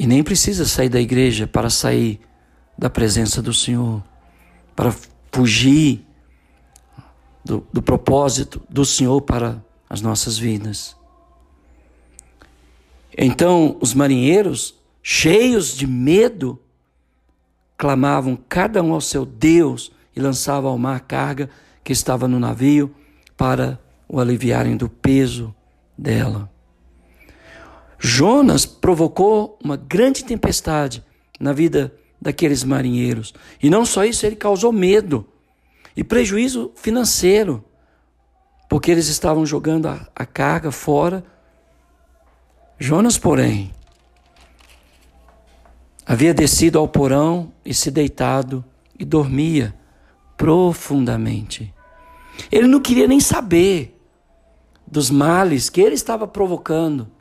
E 0.00 0.06
nem 0.06 0.24
precisa 0.24 0.64
sair 0.64 0.88
da 0.88 0.98
igreja 0.98 1.46
para 1.46 1.68
sair 1.68 2.22
da 2.76 2.88
presença 2.88 3.42
do 3.42 3.52
Senhor, 3.52 4.02
para 4.74 4.94
fugir 5.30 6.06
do, 7.44 7.66
do 7.70 7.82
propósito 7.82 8.62
do 8.66 8.82
Senhor 8.82 9.20
para 9.20 9.62
as 9.90 10.00
nossas 10.00 10.38
vidas. 10.38 10.96
Então, 13.14 13.76
os 13.78 13.92
marinheiros, 13.92 14.74
cheios 15.02 15.76
de 15.76 15.86
medo, 15.86 16.58
clamavam 17.76 18.38
cada 18.48 18.82
um 18.82 18.94
ao 18.94 19.02
seu 19.02 19.26
Deus 19.26 19.92
e 20.16 20.20
lançavam 20.20 20.70
ao 20.70 20.78
mar 20.78 20.96
a 20.96 21.00
carga 21.00 21.50
que 21.84 21.92
estava 21.92 22.26
no 22.26 22.40
navio 22.40 22.90
para 23.36 23.78
o 24.08 24.18
aliviarem 24.18 24.78
do 24.78 24.88
peso 24.88 25.54
dela. 25.98 26.50
Jonas 28.02 28.64
provocou 28.64 29.58
uma 29.62 29.76
grande 29.76 30.24
tempestade 30.24 31.04
na 31.38 31.52
vida 31.52 31.94
daqueles 32.20 32.64
marinheiros. 32.64 33.34
E 33.62 33.68
não 33.68 33.84
só 33.84 34.06
isso, 34.06 34.24
ele 34.24 34.36
causou 34.36 34.72
medo 34.72 35.28
e 35.94 36.02
prejuízo 36.02 36.72
financeiro, 36.74 37.62
porque 38.70 38.90
eles 38.90 39.08
estavam 39.08 39.44
jogando 39.44 39.86
a, 39.86 40.08
a 40.16 40.24
carga 40.24 40.72
fora. 40.72 41.22
Jonas, 42.78 43.18
porém, 43.18 43.70
havia 46.06 46.32
descido 46.32 46.78
ao 46.78 46.88
porão 46.88 47.52
e 47.62 47.74
se 47.74 47.90
deitado 47.90 48.64
e 48.98 49.04
dormia 49.04 49.74
profundamente. 50.38 51.74
Ele 52.50 52.66
não 52.66 52.80
queria 52.80 53.06
nem 53.06 53.20
saber 53.20 54.00
dos 54.86 55.10
males 55.10 55.68
que 55.68 55.82
ele 55.82 55.94
estava 55.94 56.26
provocando. 56.26 57.19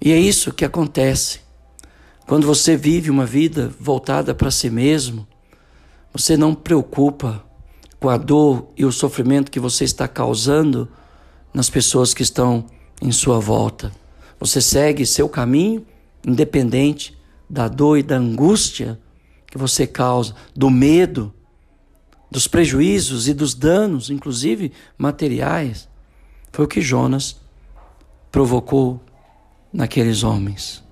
E 0.00 0.12
é 0.12 0.18
isso 0.18 0.52
que 0.52 0.64
acontece. 0.64 1.40
Quando 2.26 2.46
você 2.46 2.76
vive 2.76 3.10
uma 3.10 3.26
vida 3.26 3.72
voltada 3.78 4.34
para 4.34 4.50
si 4.50 4.70
mesmo, 4.70 5.26
você 6.12 6.36
não 6.36 6.54
preocupa 6.54 7.44
com 7.98 8.08
a 8.08 8.16
dor 8.16 8.68
e 8.76 8.84
o 8.84 8.92
sofrimento 8.92 9.50
que 9.50 9.60
você 9.60 9.84
está 9.84 10.08
causando 10.08 10.88
nas 11.52 11.68
pessoas 11.68 12.14
que 12.14 12.22
estão 12.22 12.64
em 13.02 13.12
sua 13.12 13.38
volta. 13.38 13.92
Você 14.38 14.60
segue 14.60 15.04
seu 15.04 15.28
caminho 15.28 15.84
independente 16.26 17.18
da 17.48 17.68
dor 17.68 17.98
e 17.98 18.02
da 18.02 18.16
angústia 18.16 18.98
que 19.46 19.58
você 19.58 19.86
causa, 19.86 20.34
do 20.54 20.70
medo, 20.70 21.34
dos 22.30 22.46
prejuízos 22.46 23.26
e 23.26 23.34
dos 23.34 23.54
danos, 23.54 24.08
inclusive 24.08 24.72
materiais. 24.96 25.88
Foi 26.52 26.64
o 26.64 26.68
que 26.68 26.80
Jonas 26.80 27.36
provocou 28.30 29.00
naqueles 29.72 30.22
homens. 30.22 30.82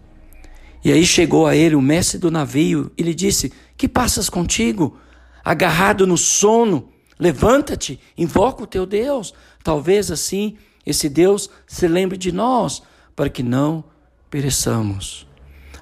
E 0.84 0.92
aí 0.92 1.04
chegou 1.04 1.46
a 1.46 1.56
ele 1.56 1.74
o 1.74 1.82
mestre 1.82 2.18
do 2.18 2.30
navio 2.30 2.90
e 2.96 3.02
lhe 3.02 3.14
disse: 3.14 3.52
Que 3.76 3.88
passas 3.88 4.30
contigo? 4.30 4.96
Agarrado 5.44 6.06
no 6.06 6.16
sono, 6.16 6.88
levanta-te, 7.18 7.98
invoca 8.16 8.62
o 8.62 8.66
teu 8.66 8.86
Deus. 8.86 9.34
Talvez 9.62 10.10
assim 10.10 10.56
esse 10.86 11.08
Deus 11.08 11.50
se 11.66 11.86
lembre 11.86 12.16
de 12.16 12.32
nós, 12.32 12.82
para 13.14 13.28
que 13.28 13.42
não 13.42 13.84
pereçamos. 14.30 15.26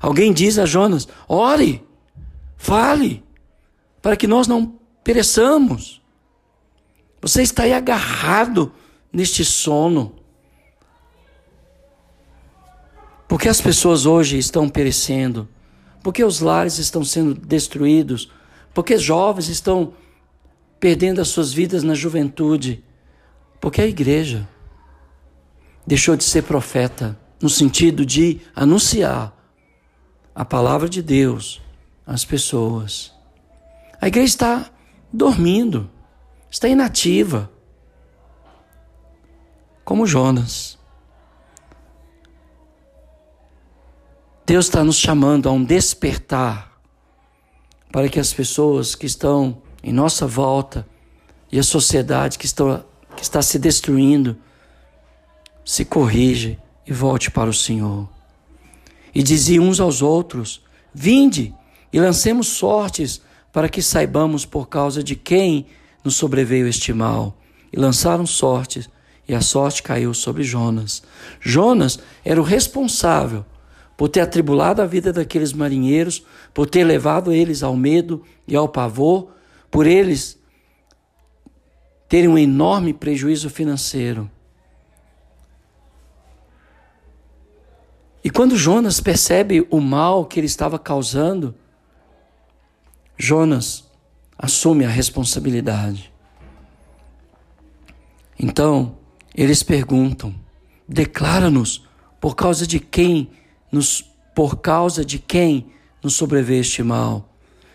Alguém 0.00 0.32
diz 0.32 0.58
a 0.58 0.66
Jonas: 0.66 1.06
Ore, 1.28 1.84
fale, 2.56 3.22
para 4.02 4.16
que 4.16 4.26
nós 4.26 4.46
não 4.48 4.78
pereçamos. 5.04 6.02
Você 7.20 7.42
está 7.42 7.64
aí 7.64 7.72
agarrado 7.72 8.72
neste 9.12 9.44
sono. 9.44 10.15
Porque 13.36 13.50
as 13.50 13.60
pessoas 13.60 14.06
hoje 14.06 14.38
estão 14.38 14.66
perecendo? 14.66 15.46
Porque 16.02 16.24
os 16.24 16.40
lares 16.40 16.78
estão 16.78 17.04
sendo 17.04 17.34
destruídos? 17.34 18.32
Porque 18.72 18.96
jovens 18.96 19.50
estão 19.50 19.92
perdendo 20.80 21.20
as 21.20 21.28
suas 21.28 21.52
vidas 21.52 21.82
na 21.82 21.94
juventude? 21.94 22.82
Porque 23.60 23.82
a 23.82 23.86
igreja 23.86 24.48
deixou 25.86 26.16
de 26.16 26.24
ser 26.24 26.44
profeta, 26.44 27.14
no 27.38 27.50
sentido 27.50 28.06
de 28.06 28.40
anunciar 28.54 29.36
a 30.34 30.42
palavra 30.42 30.88
de 30.88 31.02
Deus 31.02 31.60
às 32.06 32.24
pessoas. 32.24 33.12
A 34.00 34.08
igreja 34.08 34.28
está 34.28 34.70
dormindo, 35.12 35.90
está 36.50 36.68
inativa, 36.68 37.50
como 39.84 40.06
Jonas. 40.06 40.75
Deus 44.46 44.66
está 44.66 44.84
nos 44.84 44.96
chamando 44.96 45.48
a 45.48 45.52
um 45.52 45.64
despertar 45.64 46.70
para 47.90 48.08
que 48.08 48.20
as 48.20 48.32
pessoas 48.32 48.94
que 48.94 49.04
estão 49.04 49.60
em 49.82 49.92
nossa 49.92 50.24
volta 50.24 50.86
e 51.50 51.58
a 51.58 51.64
sociedade 51.64 52.38
que, 52.38 52.46
estão, 52.46 52.84
que 53.16 53.24
está 53.24 53.42
se 53.42 53.58
destruindo 53.58 54.36
se 55.64 55.84
corrija 55.84 56.56
e 56.86 56.92
volte 56.92 57.28
para 57.28 57.50
o 57.50 57.52
Senhor. 57.52 58.08
E 59.12 59.20
dizia 59.20 59.60
uns 59.60 59.80
aos 59.80 60.00
outros: 60.00 60.62
Vinde 60.94 61.52
e 61.92 61.98
lancemos 61.98 62.46
sortes 62.46 63.20
para 63.52 63.68
que 63.68 63.82
saibamos 63.82 64.46
por 64.46 64.68
causa 64.68 65.02
de 65.02 65.16
quem 65.16 65.66
nos 66.04 66.14
sobreveio 66.14 66.68
este 66.68 66.92
mal. 66.92 67.36
E 67.72 67.76
lançaram 67.76 68.24
sortes, 68.24 68.88
e 69.26 69.34
a 69.34 69.40
sorte 69.40 69.82
caiu 69.82 70.14
sobre 70.14 70.44
Jonas. 70.44 71.02
Jonas 71.40 71.98
era 72.24 72.40
o 72.40 72.44
responsável 72.44 73.44
por 73.96 74.08
ter 74.08 74.20
atribulado 74.20 74.82
a 74.82 74.86
vida 74.86 75.12
daqueles 75.12 75.52
marinheiros, 75.52 76.24
por 76.52 76.68
ter 76.68 76.84
levado 76.84 77.32
eles 77.32 77.62
ao 77.62 77.74
medo 77.74 78.22
e 78.46 78.54
ao 78.54 78.68
pavor, 78.68 79.32
por 79.70 79.86
eles 79.86 80.38
terem 82.08 82.28
um 82.28 82.38
enorme 82.38 82.92
prejuízo 82.92 83.48
financeiro. 83.48 84.30
E 88.22 88.30
quando 88.30 88.56
Jonas 88.56 89.00
percebe 89.00 89.66
o 89.70 89.80
mal 89.80 90.26
que 90.26 90.40
ele 90.40 90.46
estava 90.46 90.78
causando, 90.78 91.54
Jonas 93.16 93.88
assume 94.36 94.84
a 94.84 94.88
responsabilidade. 94.88 96.12
Então, 98.38 98.98
eles 99.34 99.62
perguntam: 99.62 100.34
declara-nos 100.86 101.86
por 102.20 102.34
causa 102.34 102.66
de 102.66 102.80
quem 102.80 103.30
nos, 103.76 104.02
por 104.34 104.56
causa 104.56 105.04
de 105.04 105.18
quem 105.18 105.70
nos 106.02 106.14
sobreveio 106.14 106.60
este 106.60 106.82
mal? 106.82 107.32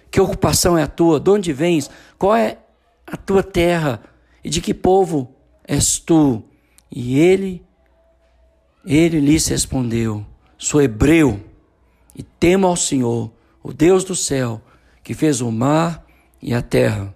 Que 0.09 0.19
ocupação 0.19 0.77
é 0.77 0.83
a 0.83 0.87
tua? 0.87 1.19
De 1.19 1.29
onde 1.29 1.53
vens? 1.53 1.89
Qual 2.17 2.35
é 2.35 2.57
a 3.07 3.15
tua 3.15 3.41
terra? 3.41 4.01
E 4.43 4.49
de 4.49 4.59
que 4.59 4.73
povo 4.73 5.33
és 5.63 5.99
tu? 5.99 6.43
E 6.91 7.17
ele, 7.17 7.63
ele 8.85 9.19
lhes 9.19 9.47
respondeu: 9.47 10.25
Sou 10.57 10.81
hebreu 10.81 11.39
e 12.13 12.21
temo 12.21 12.67
ao 12.67 12.75
Senhor, 12.75 13.31
o 13.63 13.71
Deus 13.71 14.03
do 14.03 14.15
céu, 14.15 14.61
que 15.03 15.13
fez 15.13 15.39
o 15.39 15.51
mar 15.51 16.05
e 16.41 16.53
a 16.53 16.61
terra. 16.61 17.15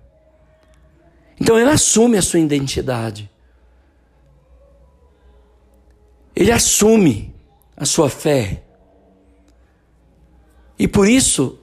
Então 1.40 1.60
ele 1.60 1.70
assume 1.70 2.18
a 2.18 2.22
sua 2.22 2.40
identidade. 2.40 3.30
Ele 6.34 6.52
assume 6.52 7.36
a 7.76 7.86
sua 7.86 8.10
fé. 8.10 8.65
E 10.78 10.88
por 10.88 11.08
isso, 11.08 11.58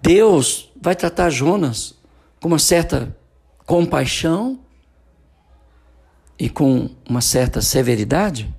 Deus 0.00 0.70
vai 0.80 0.94
tratar 0.94 1.30
Jonas 1.30 1.94
com 2.40 2.48
uma 2.48 2.58
certa 2.58 3.16
compaixão 3.66 4.60
e 6.38 6.48
com 6.48 6.88
uma 7.08 7.20
certa 7.20 7.60
severidade. 7.60 8.54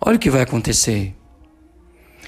Olha 0.00 0.16
o 0.16 0.18
que 0.18 0.30
vai 0.30 0.42
acontecer. 0.42 1.14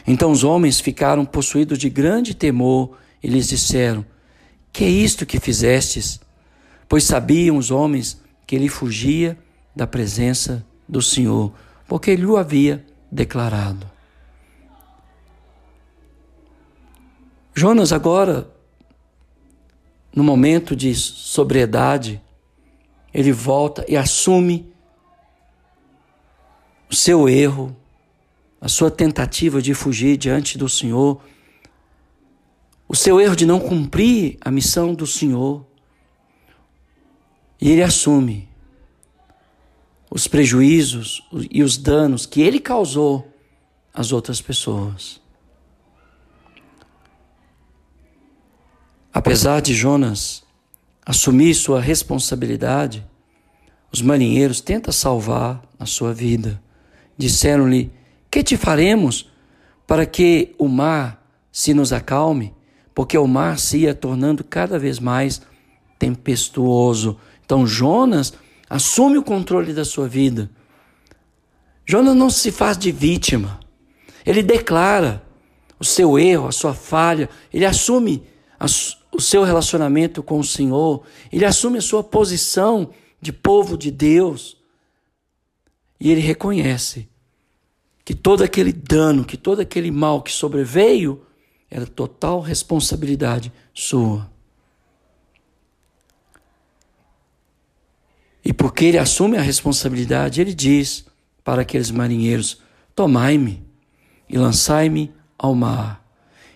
Então 0.06 0.30
os 0.30 0.44
homens 0.44 0.80
ficaram 0.80 1.24
possuídos 1.24 1.78
de 1.78 1.90
grande 1.90 2.34
temor 2.34 2.96
e 3.22 3.28
lhes 3.28 3.48
disseram: 3.48 4.04
Que 4.72 4.84
é 4.84 4.88
isto 4.88 5.26
que 5.26 5.40
fizestes? 5.40 6.20
Pois 6.88 7.04
sabiam 7.04 7.56
os 7.56 7.70
homens 7.70 8.20
que 8.46 8.54
ele 8.54 8.68
fugia 8.68 9.38
da 9.74 9.86
presença 9.86 10.64
do 10.88 11.00
Senhor, 11.00 11.52
porque 11.88 12.10
ele 12.10 12.26
o 12.26 12.36
havia 12.36 12.84
declarado. 13.12 13.86
Jonas, 17.54 17.92
agora, 17.92 18.50
no 20.14 20.24
momento 20.24 20.74
de 20.74 20.94
sobriedade, 20.94 22.22
ele 23.12 23.30
volta 23.30 23.84
e 23.86 23.94
assume 23.94 24.72
o 26.90 26.94
seu 26.94 27.28
erro, 27.28 27.76
a 28.58 28.68
sua 28.68 28.90
tentativa 28.90 29.60
de 29.60 29.74
fugir 29.74 30.16
diante 30.16 30.56
do 30.56 30.68
Senhor, 30.68 31.20
o 32.88 32.96
seu 32.96 33.20
erro 33.20 33.36
de 33.36 33.44
não 33.44 33.60
cumprir 33.60 34.38
a 34.40 34.50
missão 34.50 34.94
do 34.94 35.06
Senhor. 35.06 35.66
E 37.60 37.70
ele 37.70 37.82
assume 37.82 38.48
os 40.14 40.28
prejuízos 40.28 41.26
e 41.50 41.62
os 41.62 41.78
danos 41.78 42.26
que 42.26 42.42
ele 42.42 42.60
causou 42.60 43.26
às 43.94 44.12
outras 44.12 44.42
pessoas. 44.42 45.18
Apesar 49.10 49.60
de 49.62 49.74
Jonas 49.74 50.42
assumir 51.04 51.54
sua 51.54 51.80
responsabilidade, 51.80 53.06
os 53.90 54.02
marinheiros 54.02 54.60
tentam 54.60 54.92
salvar 54.92 55.62
a 55.78 55.86
sua 55.86 56.12
vida. 56.12 56.62
Disseram-lhe: 57.16 57.90
Que 58.30 58.42
te 58.42 58.56
faremos 58.58 59.30
para 59.86 60.04
que 60.04 60.54
o 60.58 60.68
mar 60.68 61.26
se 61.50 61.72
nos 61.72 61.90
acalme? 61.90 62.54
Porque 62.94 63.16
o 63.16 63.26
mar 63.26 63.58
se 63.58 63.78
ia 63.78 63.94
tornando 63.94 64.44
cada 64.44 64.78
vez 64.78 64.98
mais 64.98 65.40
tempestuoso. 65.98 67.16
Então 67.42 67.66
Jonas 67.66 68.34
assume 68.72 69.18
o 69.18 69.22
controle 69.22 69.74
da 69.74 69.84
sua 69.84 70.08
vida. 70.08 70.50
Jonas 71.84 72.16
não 72.16 72.30
se 72.30 72.50
faz 72.50 72.78
de 72.78 72.90
vítima. 72.90 73.60
Ele 74.24 74.42
declara 74.42 75.22
o 75.78 75.84
seu 75.84 76.18
erro, 76.18 76.48
a 76.48 76.52
sua 76.52 76.72
falha, 76.72 77.28
ele 77.52 77.66
assume 77.66 78.22
a, 78.58 78.64
o 79.14 79.20
seu 79.20 79.42
relacionamento 79.42 80.22
com 80.22 80.38
o 80.38 80.44
Senhor, 80.44 81.02
ele 81.30 81.44
assume 81.44 81.76
a 81.76 81.82
sua 81.82 82.02
posição 82.02 82.88
de 83.20 83.30
povo 83.30 83.76
de 83.76 83.90
Deus. 83.90 84.56
E 86.00 86.10
ele 86.10 86.22
reconhece 86.22 87.06
que 88.02 88.14
todo 88.14 88.42
aquele 88.42 88.72
dano, 88.72 89.22
que 89.22 89.36
todo 89.36 89.60
aquele 89.60 89.90
mal 89.90 90.22
que 90.22 90.32
sobreveio 90.32 91.26
era 91.70 91.86
total 91.86 92.40
responsabilidade 92.40 93.52
sua. 93.74 94.31
Porque 98.62 98.84
ele 98.84 98.98
assume 98.98 99.36
a 99.36 99.42
responsabilidade, 99.42 100.40
ele 100.40 100.54
diz 100.54 101.04
para 101.42 101.62
aqueles 101.62 101.90
marinheiros: 101.90 102.62
Tomai-me 102.94 103.60
e 104.28 104.38
lançai-me 104.38 105.12
ao 105.36 105.52
mar, 105.52 106.06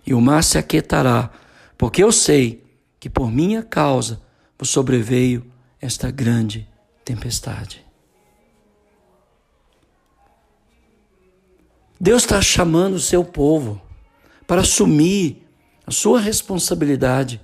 e 0.06 0.14
o 0.14 0.20
mar 0.20 0.44
se 0.44 0.56
aquietará, 0.56 1.32
porque 1.76 2.04
eu 2.04 2.12
sei 2.12 2.62
que 3.00 3.10
por 3.10 3.28
minha 3.28 3.60
causa 3.60 4.22
vos 4.56 4.70
sobreveio 4.70 5.50
esta 5.80 6.08
grande 6.08 6.68
tempestade. 7.04 7.84
Deus 11.98 12.22
está 12.22 12.40
chamando 12.40 12.94
o 12.94 13.00
seu 13.00 13.24
povo 13.24 13.82
para 14.46 14.60
assumir 14.60 15.44
a 15.84 15.90
sua 15.90 16.20
responsabilidade 16.20 17.40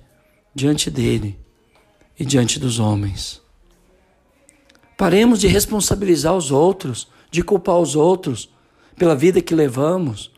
diante 0.55 0.89
dele 0.89 1.37
e 2.17 2.23
diante 2.23 2.57
dos 2.57 2.79
homens. 2.79 3.42
Paremos 4.97 5.39
de 5.39 5.47
responsabilizar 5.47 6.35
os 6.35 6.51
outros, 6.51 7.07
de 7.31 7.43
culpar 7.43 7.79
os 7.79 7.95
outros 7.95 8.49
pela 8.95 9.15
vida 9.15 9.41
que 9.41 9.55
levamos. 9.55 10.31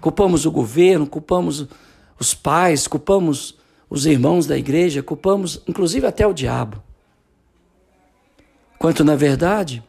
Culpamos 0.00 0.44
o 0.44 0.50
governo, 0.50 1.06
culpamos 1.06 1.66
os 2.18 2.34
pais, 2.34 2.86
culpamos 2.86 3.58
os 3.88 4.06
irmãos 4.06 4.46
da 4.46 4.56
igreja, 4.56 5.02
culpamos 5.02 5.62
inclusive 5.66 6.06
até 6.06 6.26
o 6.26 6.34
diabo. 6.34 6.82
Quanto 8.78 9.02
na 9.02 9.16
verdade, 9.16 9.82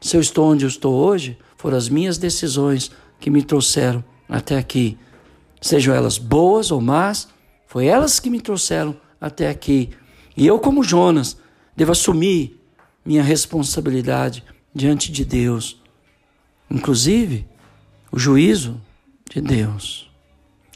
se 0.00 0.16
eu 0.16 0.20
estou 0.20 0.46
onde 0.46 0.64
eu 0.64 0.68
estou 0.68 0.94
hoje, 0.94 1.38
foram 1.56 1.76
as 1.76 1.88
minhas 1.88 2.18
decisões 2.18 2.90
que 3.18 3.30
me 3.30 3.42
trouxeram 3.42 4.04
até 4.28 4.58
aqui. 4.58 4.98
Sejam 5.60 5.94
elas 5.94 6.18
boas 6.18 6.70
ou 6.70 6.80
más, 6.80 7.28
foi 7.66 7.86
elas 7.86 8.20
que 8.20 8.28
me 8.28 8.40
trouxeram 8.40 8.96
até 9.20 9.48
aqui. 9.48 9.90
E 10.36 10.46
eu, 10.46 10.58
como 10.58 10.82
Jonas, 10.82 11.36
devo 11.76 11.92
assumir 11.92 12.60
minha 13.04 13.22
responsabilidade 13.22 14.44
diante 14.74 15.10
de 15.10 15.24
Deus, 15.24 15.80
inclusive 16.70 17.46
o 18.10 18.18
juízo 18.18 18.80
de 19.30 19.40
Deus. 19.40 20.10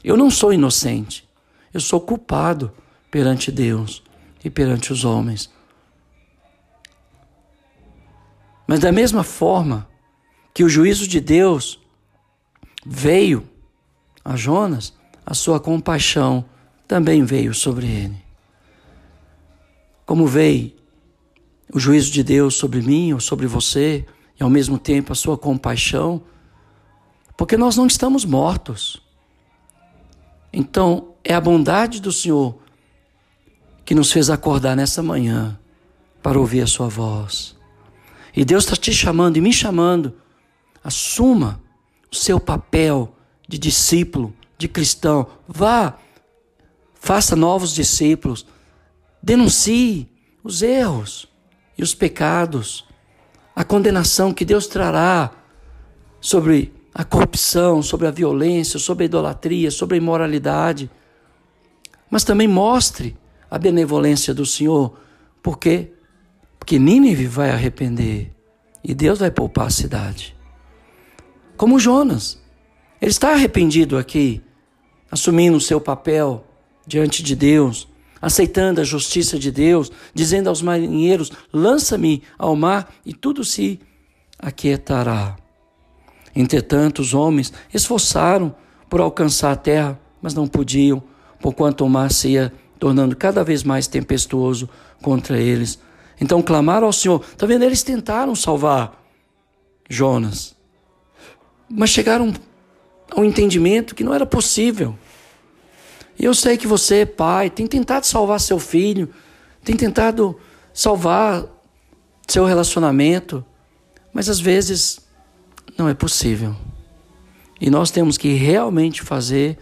Eu 0.03 0.17
não 0.17 0.29
sou 0.29 0.53
inocente, 0.53 1.27
eu 1.73 1.79
sou 1.79 1.99
culpado 1.99 2.71
perante 3.09 3.51
Deus 3.51 4.03
e 4.43 4.49
perante 4.49 4.91
os 4.91 5.05
homens. 5.05 5.49
Mas 8.67 8.79
da 8.79 8.91
mesma 8.91 9.23
forma 9.23 9.87
que 10.53 10.63
o 10.63 10.69
juízo 10.69 11.07
de 11.07 11.21
Deus 11.21 11.79
veio 12.85 13.47
a 14.23 14.35
Jonas, 14.35 14.93
a 15.25 15.33
sua 15.33 15.59
compaixão 15.59 16.43
também 16.87 17.23
veio 17.23 17.53
sobre 17.53 17.85
ele. 17.85 18.17
Como 20.05 20.25
veio 20.25 20.76
o 21.73 21.79
juízo 21.79 22.11
de 22.11 22.23
Deus 22.23 22.55
sobre 22.55 22.81
mim 22.81 23.13
ou 23.13 23.19
sobre 23.19 23.45
você, 23.47 24.05
e 24.39 24.43
ao 24.43 24.49
mesmo 24.49 24.77
tempo 24.77 25.11
a 25.11 25.15
sua 25.15 25.37
compaixão, 25.37 26.21
porque 27.35 27.57
nós 27.57 27.75
não 27.75 27.87
estamos 27.87 28.23
mortos. 28.25 29.01
Então, 30.51 31.13
é 31.23 31.33
a 31.33 31.41
bondade 31.41 32.01
do 32.01 32.11
Senhor 32.11 32.57
que 33.83 33.93
nos 33.93 34.11
fez 34.11 34.29
acordar 34.29 34.75
nessa 34.75 35.03
manhã 35.03 35.59
para 36.21 36.39
ouvir 36.39 36.61
a 36.61 36.67
sua 36.67 36.87
voz. 36.87 37.55
E 38.35 38.43
Deus 38.45 38.63
está 38.63 38.75
te 38.75 38.93
chamando 38.93 39.37
e 39.37 39.41
me 39.41 39.51
chamando. 39.51 40.13
Assuma 40.83 41.61
o 42.11 42.15
seu 42.15 42.39
papel 42.39 43.15
de 43.47 43.57
discípulo, 43.57 44.33
de 44.57 44.67
cristão. 44.67 45.27
Vá, 45.47 45.97
faça 46.95 47.35
novos 47.35 47.73
discípulos. 47.73 48.45
Denuncie 49.21 50.09
os 50.43 50.61
erros 50.61 51.27
e 51.77 51.83
os 51.83 51.93
pecados, 51.93 52.85
a 53.55 53.63
condenação 53.63 54.33
que 54.33 54.43
Deus 54.43 54.67
trará 54.67 55.31
sobre 56.19 56.73
a 56.93 57.03
corrupção, 57.03 57.81
sobre 57.83 58.07
a 58.07 58.11
violência, 58.11 58.79
sobre 58.79 59.03
a 59.03 59.05
idolatria, 59.05 59.69
sobre 59.69 59.95
a 59.95 59.97
imoralidade. 59.97 60.89
Mas 62.09 62.23
também 62.23 62.47
mostre 62.47 63.15
a 63.49 63.57
benevolência 63.57 64.33
do 64.33 64.45
Senhor, 64.45 64.97
porque 65.41 65.91
porque 66.67 66.79
Nínive 66.79 67.27
vai 67.27 67.49
arrepender 67.49 68.33
e 68.83 68.93
Deus 68.93 69.19
vai 69.19 69.31
poupar 69.31 69.67
a 69.67 69.69
cidade. 69.69 70.35
Como 71.55 71.79
Jonas, 71.79 72.43
ele 73.01 73.11
está 73.11 73.31
arrependido 73.31 73.97
aqui, 73.97 74.43
assumindo 75.09 75.55
o 75.55 75.61
seu 75.61 75.79
papel 75.79 76.45
diante 76.85 77.23
de 77.23 77.37
Deus, 77.37 77.87
aceitando 78.21 78.81
a 78.81 78.83
justiça 78.83 79.37
de 79.37 79.51
Deus, 79.51 79.91
dizendo 80.13 80.49
aos 80.49 80.61
marinheiros: 80.61 81.31
lança-me 81.53 82.23
ao 82.37 82.55
mar 82.55 82.91
e 83.05 83.13
tudo 83.13 83.43
se 83.43 83.79
aquietará. 84.39 85.35
Entretanto, 86.35 87.01
os 87.01 87.13
homens 87.13 87.51
esforçaram 87.73 88.55
por 88.89 89.01
alcançar 89.01 89.51
a 89.51 89.55
terra, 89.55 89.99
mas 90.21 90.33
não 90.33 90.47
podiam, 90.47 91.01
porquanto 91.39 91.83
o 91.83 91.89
mar 91.89 92.11
se 92.11 92.29
ia 92.29 92.53
tornando 92.79 93.15
cada 93.15 93.43
vez 93.43 93.63
mais 93.63 93.87
tempestuoso 93.87 94.69
contra 95.01 95.39
eles. 95.39 95.79
Então 96.19 96.41
clamaram 96.41 96.87
ao 96.87 96.93
Senhor. 96.93 97.23
Está 97.31 97.45
vendo? 97.45 97.63
Eles 97.63 97.83
tentaram 97.83 98.35
salvar 98.35 99.03
Jonas, 99.89 100.55
mas 101.69 101.89
chegaram 101.89 102.33
ao 103.11 103.23
entendimento 103.23 103.95
que 103.95 104.03
não 104.03 104.13
era 104.13 104.25
possível. 104.25 104.97
E 106.19 106.25
eu 106.25 106.33
sei 106.33 106.57
que 106.57 106.67
você, 106.67 107.05
pai, 107.05 107.49
tem 107.49 107.67
tentado 107.67 108.05
salvar 108.05 108.39
seu 108.39 108.59
filho, 108.59 109.09
tem 109.63 109.75
tentado 109.75 110.37
salvar 110.73 111.45
seu 112.27 112.45
relacionamento, 112.45 113.45
mas 114.13 114.27
às 114.29 114.39
vezes 114.39 114.99
não 115.77 115.87
é 115.87 115.93
possível. 115.93 116.55
E 117.59 117.69
nós 117.69 117.91
temos 117.91 118.17
que 118.17 118.33
realmente 118.33 119.01
fazer 119.01 119.57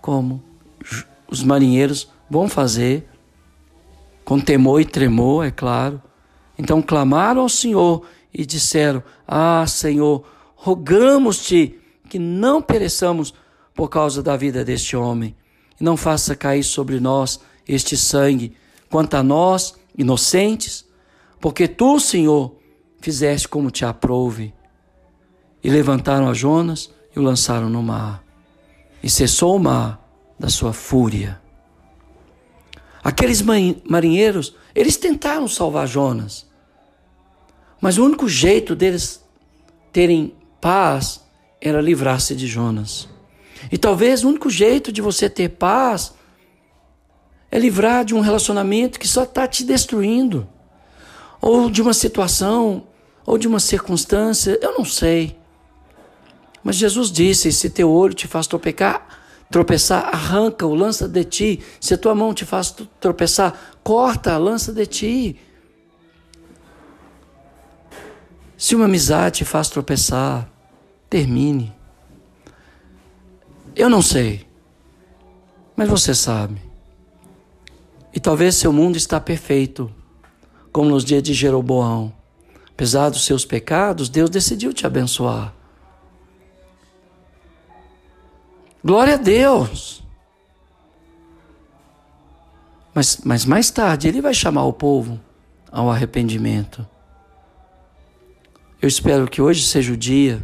como 0.00 0.42
os 1.28 1.42
marinheiros 1.42 2.10
vão 2.28 2.48
fazer, 2.48 3.08
com 4.24 4.40
temor 4.40 4.80
e 4.80 4.84
tremor, 4.84 5.46
é 5.46 5.50
claro. 5.50 6.02
Então 6.58 6.82
clamaram 6.82 7.42
ao 7.42 7.48
Senhor 7.48 8.06
e 8.32 8.44
disseram: 8.44 9.02
Ah, 9.26 9.64
Senhor, 9.66 10.24
rogamos-te 10.54 11.78
que 12.08 12.18
não 12.18 12.60
pereçamos 12.60 13.34
por 13.74 13.88
causa 13.88 14.22
da 14.22 14.36
vida 14.36 14.64
deste 14.64 14.96
homem, 14.96 15.34
não 15.82 15.96
faça 15.96 16.36
cair 16.36 16.62
sobre 16.62 17.00
nós 17.00 17.40
este 17.66 17.96
sangue, 17.96 18.54
quanto 18.88 19.14
a 19.14 19.22
nós, 19.22 19.74
inocentes, 19.98 20.86
porque 21.40 21.66
tu, 21.66 21.98
Senhor, 21.98 22.56
fizeste 23.00 23.48
como 23.48 23.68
te 23.68 23.84
aprouve. 23.84 24.54
E 25.62 25.68
levantaram 25.68 26.28
a 26.28 26.34
Jonas 26.34 26.88
e 27.14 27.18
o 27.18 27.22
lançaram 27.22 27.68
no 27.68 27.82
mar. 27.82 28.22
E 29.02 29.10
cessou 29.10 29.56
o 29.56 29.58
mar 29.58 30.00
da 30.38 30.48
sua 30.48 30.72
fúria. 30.72 31.40
Aqueles 33.02 33.42
marinheiros, 33.42 34.54
eles 34.72 34.96
tentaram 34.96 35.48
salvar 35.48 35.88
Jonas. 35.88 36.46
Mas 37.80 37.98
o 37.98 38.04
único 38.04 38.28
jeito 38.28 38.76
deles 38.76 39.20
terem 39.92 40.32
paz 40.60 41.24
era 41.60 41.80
livrar-se 41.80 42.36
de 42.36 42.46
Jonas. 42.46 43.08
E 43.70 43.78
talvez 43.78 44.24
o 44.24 44.28
único 44.28 44.50
jeito 44.50 44.90
de 44.92 45.00
você 45.00 45.28
ter 45.28 45.50
paz 45.50 46.14
é 47.50 47.58
livrar 47.58 48.04
de 48.04 48.14
um 48.14 48.20
relacionamento 48.20 48.98
que 48.98 49.06
só 49.06 49.24
está 49.24 49.46
te 49.46 49.62
destruindo, 49.64 50.48
ou 51.40 51.70
de 51.70 51.82
uma 51.82 51.92
situação, 51.92 52.86
ou 53.26 53.36
de 53.36 53.46
uma 53.46 53.60
circunstância, 53.60 54.58
eu 54.62 54.72
não 54.72 54.84
sei. 54.84 55.36
Mas 56.62 56.76
Jesus 56.76 57.10
disse: 57.10 57.52
se 57.52 57.70
teu 57.70 57.90
olho 57.90 58.14
te 58.14 58.26
faz 58.26 58.46
tropecar, 58.46 59.06
tropeçar, 59.50 60.08
arranca-o, 60.12 60.74
lança 60.74 61.08
de 61.08 61.24
ti. 61.24 61.60
Se 61.80 61.94
a 61.94 61.98
tua 61.98 62.14
mão 62.14 62.32
te 62.32 62.44
faz 62.44 62.74
tropeçar, 63.00 63.54
corta, 63.82 64.36
lança 64.38 64.72
de 64.72 64.86
ti. 64.86 65.36
Se 68.56 68.74
uma 68.74 68.84
amizade 68.84 69.38
te 69.38 69.44
faz 69.44 69.68
tropeçar, 69.68 70.48
termine. 71.10 71.72
Eu 73.74 73.88
não 73.88 74.02
sei, 74.02 74.46
mas 75.74 75.88
você 75.88 76.14
sabe. 76.14 76.60
E 78.12 78.20
talvez 78.20 78.54
seu 78.54 78.72
mundo 78.72 78.96
está 78.96 79.18
perfeito, 79.18 79.90
como 80.70 80.90
nos 80.90 81.04
dias 81.04 81.22
de 81.22 81.32
Jeroboão. 81.32 82.12
Apesar 82.68 83.08
dos 83.08 83.24
seus 83.24 83.44
pecados, 83.44 84.08
Deus 84.08 84.28
decidiu 84.28 84.72
te 84.72 84.86
abençoar. 84.86 85.54
Glória 88.84 89.14
a 89.14 89.18
Deus! 89.18 90.02
Mas, 92.94 93.20
mas 93.24 93.44
mais 93.46 93.70
tarde 93.70 94.08
ele 94.08 94.20
vai 94.20 94.34
chamar 94.34 94.64
o 94.64 94.72
povo 94.72 95.18
ao 95.70 95.90
arrependimento. 95.90 96.86
Eu 98.82 98.88
espero 98.88 99.28
que 99.28 99.40
hoje 99.40 99.62
seja 99.62 99.92
o 99.92 99.96
dia 99.96 100.42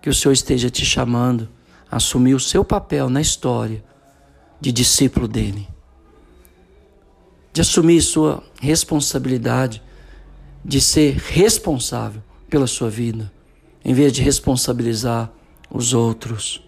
que 0.00 0.08
o 0.08 0.14
Senhor 0.14 0.32
esteja 0.32 0.70
te 0.70 0.84
chamando 0.84 1.48
assumir 1.90 2.34
o 2.34 2.40
seu 2.40 2.64
papel 2.64 3.08
na 3.08 3.20
história 3.20 3.84
de 4.60 4.72
discípulo 4.72 5.26
dele. 5.26 5.68
De 7.52 7.60
assumir 7.60 8.02
sua 8.02 8.42
responsabilidade, 8.60 9.82
de 10.64 10.80
ser 10.80 11.16
responsável 11.16 12.22
pela 12.48 12.66
sua 12.66 12.90
vida, 12.90 13.32
em 13.84 13.94
vez 13.94 14.12
de 14.12 14.22
responsabilizar 14.22 15.30
os 15.70 15.92
outros. 15.94 16.62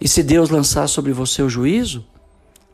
E 0.00 0.08
se 0.08 0.22
Deus 0.22 0.50
lançar 0.50 0.88
sobre 0.88 1.12
você 1.12 1.42
o 1.42 1.48
juízo, 1.48 2.04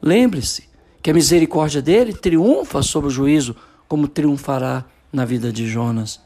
lembre-se 0.01 0.69
que 1.03 1.11
a 1.11 1.15
misericórdia 1.15 1.81
dele 1.81 2.13
triunfa 2.13 2.83
sobre 2.83 3.09
o 3.09 3.11
juízo, 3.11 3.55
como 3.87 4.09
triunfará 4.09 4.85
na 5.13 5.25
vida 5.25 5.53
de 5.53 5.67
Jonas. 5.67 6.21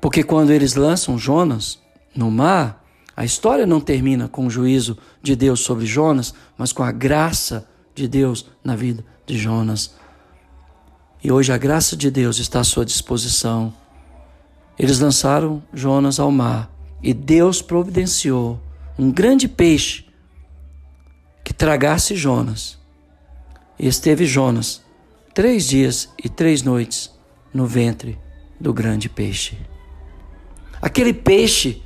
Porque 0.00 0.22
quando 0.22 0.50
eles 0.50 0.74
lançam 0.74 1.18
Jonas 1.18 1.78
no 2.16 2.30
mar, 2.30 2.84
a 3.16 3.24
história 3.24 3.66
não 3.66 3.80
termina 3.80 4.28
com 4.28 4.46
o 4.46 4.50
juízo 4.50 4.96
de 5.22 5.34
Deus 5.36 5.60
sobre 5.60 5.86
Jonas, 5.86 6.34
mas 6.56 6.72
com 6.72 6.82
a 6.82 6.92
graça 6.92 7.68
de 7.94 8.06
Deus 8.06 8.46
na 8.62 8.76
vida 8.76 9.04
de 9.24 9.38
Jonas. 9.38 9.94
E 11.22 11.32
hoje 11.32 11.52
a 11.52 11.58
graça 11.58 11.96
de 11.96 12.10
Deus 12.10 12.38
está 12.38 12.60
à 12.60 12.64
sua 12.64 12.84
disposição. 12.84 13.72
Eles 14.78 15.00
lançaram 15.00 15.62
Jonas 15.72 16.20
ao 16.20 16.30
mar 16.30 16.70
e 17.02 17.14
Deus 17.14 17.62
providenciou 17.62 18.60
um 18.98 19.10
grande 19.10 19.48
peixe 19.48 20.04
que 21.42 21.54
tragasse 21.54 22.16
Jonas. 22.16 22.78
E 23.78 23.86
esteve 23.86 24.26
Jonas 24.26 24.82
três 25.32 25.66
dias 25.66 26.08
e 26.22 26.28
três 26.28 26.62
noites 26.62 27.10
no 27.52 27.66
ventre 27.66 28.18
do 28.60 28.72
grande 28.72 29.08
peixe. 29.08 29.58
Aquele 30.80 31.12
peixe, 31.12 31.82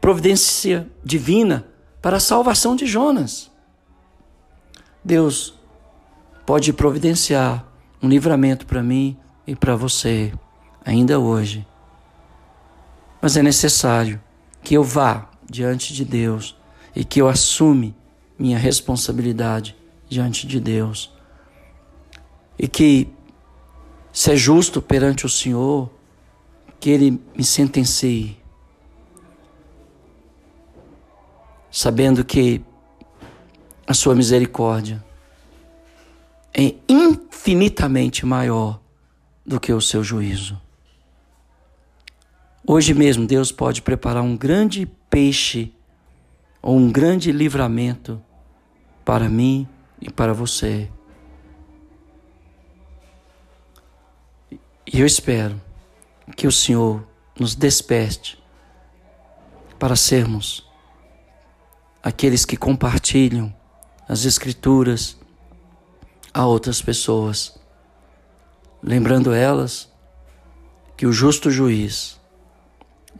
providência 0.00 0.88
divina 1.04 1.66
para 2.00 2.16
a 2.16 2.20
salvação 2.20 2.74
de 2.74 2.86
Jonas. 2.86 3.50
Deus 5.04 5.54
pode 6.46 6.72
providenciar 6.72 7.66
um 8.02 8.08
livramento 8.08 8.66
para 8.66 8.82
mim 8.82 9.16
e 9.46 9.54
para 9.54 9.76
você, 9.76 10.32
ainda 10.84 11.18
hoje. 11.18 11.66
Mas 13.20 13.36
é 13.36 13.42
necessário 13.42 14.20
que 14.62 14.74
eu 14.74 14.82
vá 14.82 15.28
diante 15.48 15.92
de 15.92 16.04
Deus 16.04 16.56
e 16.94 17.04
que 17.04 17.20
eu 17.20 17.28
assume 17.28 17.94
minha 18.38 18.58
responsabilidade 18.58 19.76
diante 20.08 20.46
de 20.46 20.58
Deus. 20.58 21.12
E 22.58 22.66
que 22.66 23.08
se 24.12 24.32
é 24.32 24.36
justo 24.36 24.80
perante 24.80 25.26
o 25.26 25.28
Senhor, 25.28 25.90
que 26.78 26.90
Ele 26.90 27.20
me 27.36 27.44
sentencie, 27.44 28.39
sabendo 31.70 32.24
que 32.24 32.62
a 33.86 33.94
Sua 33.94 34.14
misericórdia 34.14 35.04
é 36.52 36.74
infinitamente 36.88 38.26
maior 38.26 38.80
do 39.44 39.60
que 39.60 39.72
o 39.72 39.80
seu 39.80 40.02
juízo. 40.02 40.60
Hoje 42.66 42.92
mesmo 42.94 43.26
Deus 43.26 43.50
pode 43.50 43.82
preparar 43.82 44.22
um 44.22 44.36
grande 44.36 44.86
peixe 45.08 45.72
ou 46.62 46.76
um 46.76 46.90
grande 46.90 47.32
livramento 47.32 48.22
para 49.04 49.28
mim 49.28 49.66
e 50.00 50.10
para 50.10 50.32
você. 50.32 50.90
E 54.92 55.00
eu 55.00 55.06
espero 55.06 55.60
que 56.36 56.46
o 56.46 56.52
Senhor 56.52 57.06
nos 57.38 57.54
desperte 57.54 58.42
para 59.78 59.96
sermos 59.96 60.69
aqueles 62.02 62.44
que 62.44 62.56
compartilham 62.56 63.54
as 64.08 64.24
Escrituras 64.24 65.16
a 66.32 66.46
outras 66.46 66.80
pessoas, 66.80 67.58
lembrando 68.82 69.32
elas 69.32 69.88
que 70.96 71.06
o 71.06 71.12
justo 71.12 71.50
juiz 71.50 72.20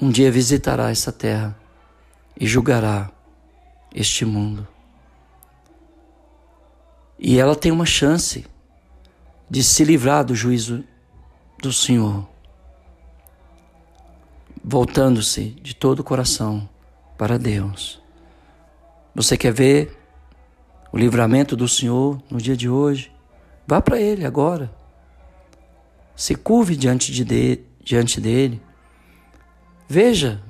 um 0.01 0.11
dia 0.11 0.31
visitará 0.31 0.91
essa 0.91 1.13
terra 1.13 1.57
e 2.39 2.47
julgará 2.47 3.11
este 3.95 4.25
mundo. 4.25 4.67
E 7.19 7.39
ela 7.39 7.55
tem 7.55 7.71
uma 7.71 7.85
chance 7.85 8.47
de 9.49 9.63
se 9.63 9.85
livrar 9.85 10.25
do 10.25 10.35
juízo 10.35 10.83
do 11.61 11.73
Senhor, 11.73 12.27
voltando-se 14.65 15.51
de 15.63 15.75
todo 15.75 16.01
o 16.01 16.05
coração 16.05 16.67
para 17.19 17.39
Deus. 17.39 18.01
Você 19.15 19.37
quer 19.37 19.53
ver 19.53 19.97
o 20.93 20.99
livramento 20.99 21.57
do 21.57 21.69
Senhor 21.69 22.23
no 22.31 22.39
dia 22.39 22.57
de 22.57 22.69
hoje? 22.69 23.13
Vá 23.67 23.81
para 23.81 24.01
Ele 24.01 24.25
agora. 24.25 24.71
Se 26.15 26.35
curve 26.35 26.77
diante, 26.77 27.13
de, 27.13 27.61
diante 27.83 28.21
dele. 28.21 28.63
Veja 29.89 30.41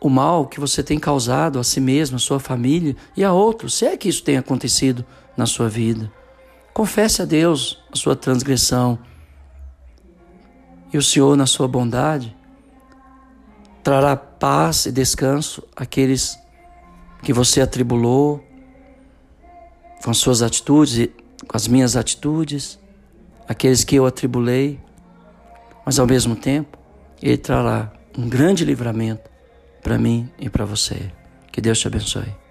o 0.00 0.08
mal 0.08 0.46
que 0.46 0.60
você 0.60 0.82
tem 0.82 0.98
causado 0.98 1.58
a 1.58 1.64
si 1.64 1.80
mesmo, 1.80 2.16
a 2.16 2.20
sua 2.20 2.40
família 2.40 2.96
e 3.16 3.24
a 3.24 3.32
outros, 3.32 3.74
se 3.74 3.86
é 3.86 3.96
que 3.96 4.08
isso 4.08 4.22
tem 4.22 4.36
acontecido 4.36 5.04
na 5.36 5.46
sua 5.46 5.68
vida. 5.68 6.10
Confesse 6.72 7.22
a 7.22 7.24
Deus 7.24 7.82
a 7.92 7.96
sua 7.96 8.14
transgressão. 8.14 8.98
E 10.92 10.96
o 10.96 11.02
Senhor, 11.02 11.36
na 11.36 11.46
sua 11.46 11.68
bondade, 11.68 12.36
trará 13.82 14.16
paz 14.16 14.86
e 14.86 14.92
descanso 14.92 15.62
àqueles 15.76 16.38
que 17.22 17.32
você 17.32 17.60
atribulou 17.60 18.44
com 20.02 20.10
as 20.10 20.18
suas 20.18 20.42
atitudes, 20.42 21.08
com 21.46 21.56
as 21.56 21.66
minhas 21.66 21.96
atitudes, 21.96 22.78
aqueles 23.46 23.84
que 23.84 23.96
eu 23.96 24.06
atribulei, 24.06 24.78
mas 25.84 25.98
ao 25.98 26.06
mesmo 26.06 26.36
tempo, 26.36 26.78
Ele 27.22 27.36
trará 27.36 27.92
um 28.16 28.28
grande 28.28 28.64
livramento 28.64 29.28
para 29.82 29.98
mim 29.98 30.28
e 30.38 30.48
para 30.48 30.64
você. 30.64 31.10
Que 31.50 31.60
Deus 31.60 31.78
te 31.78 31.86
abençoe. 31.86 32.47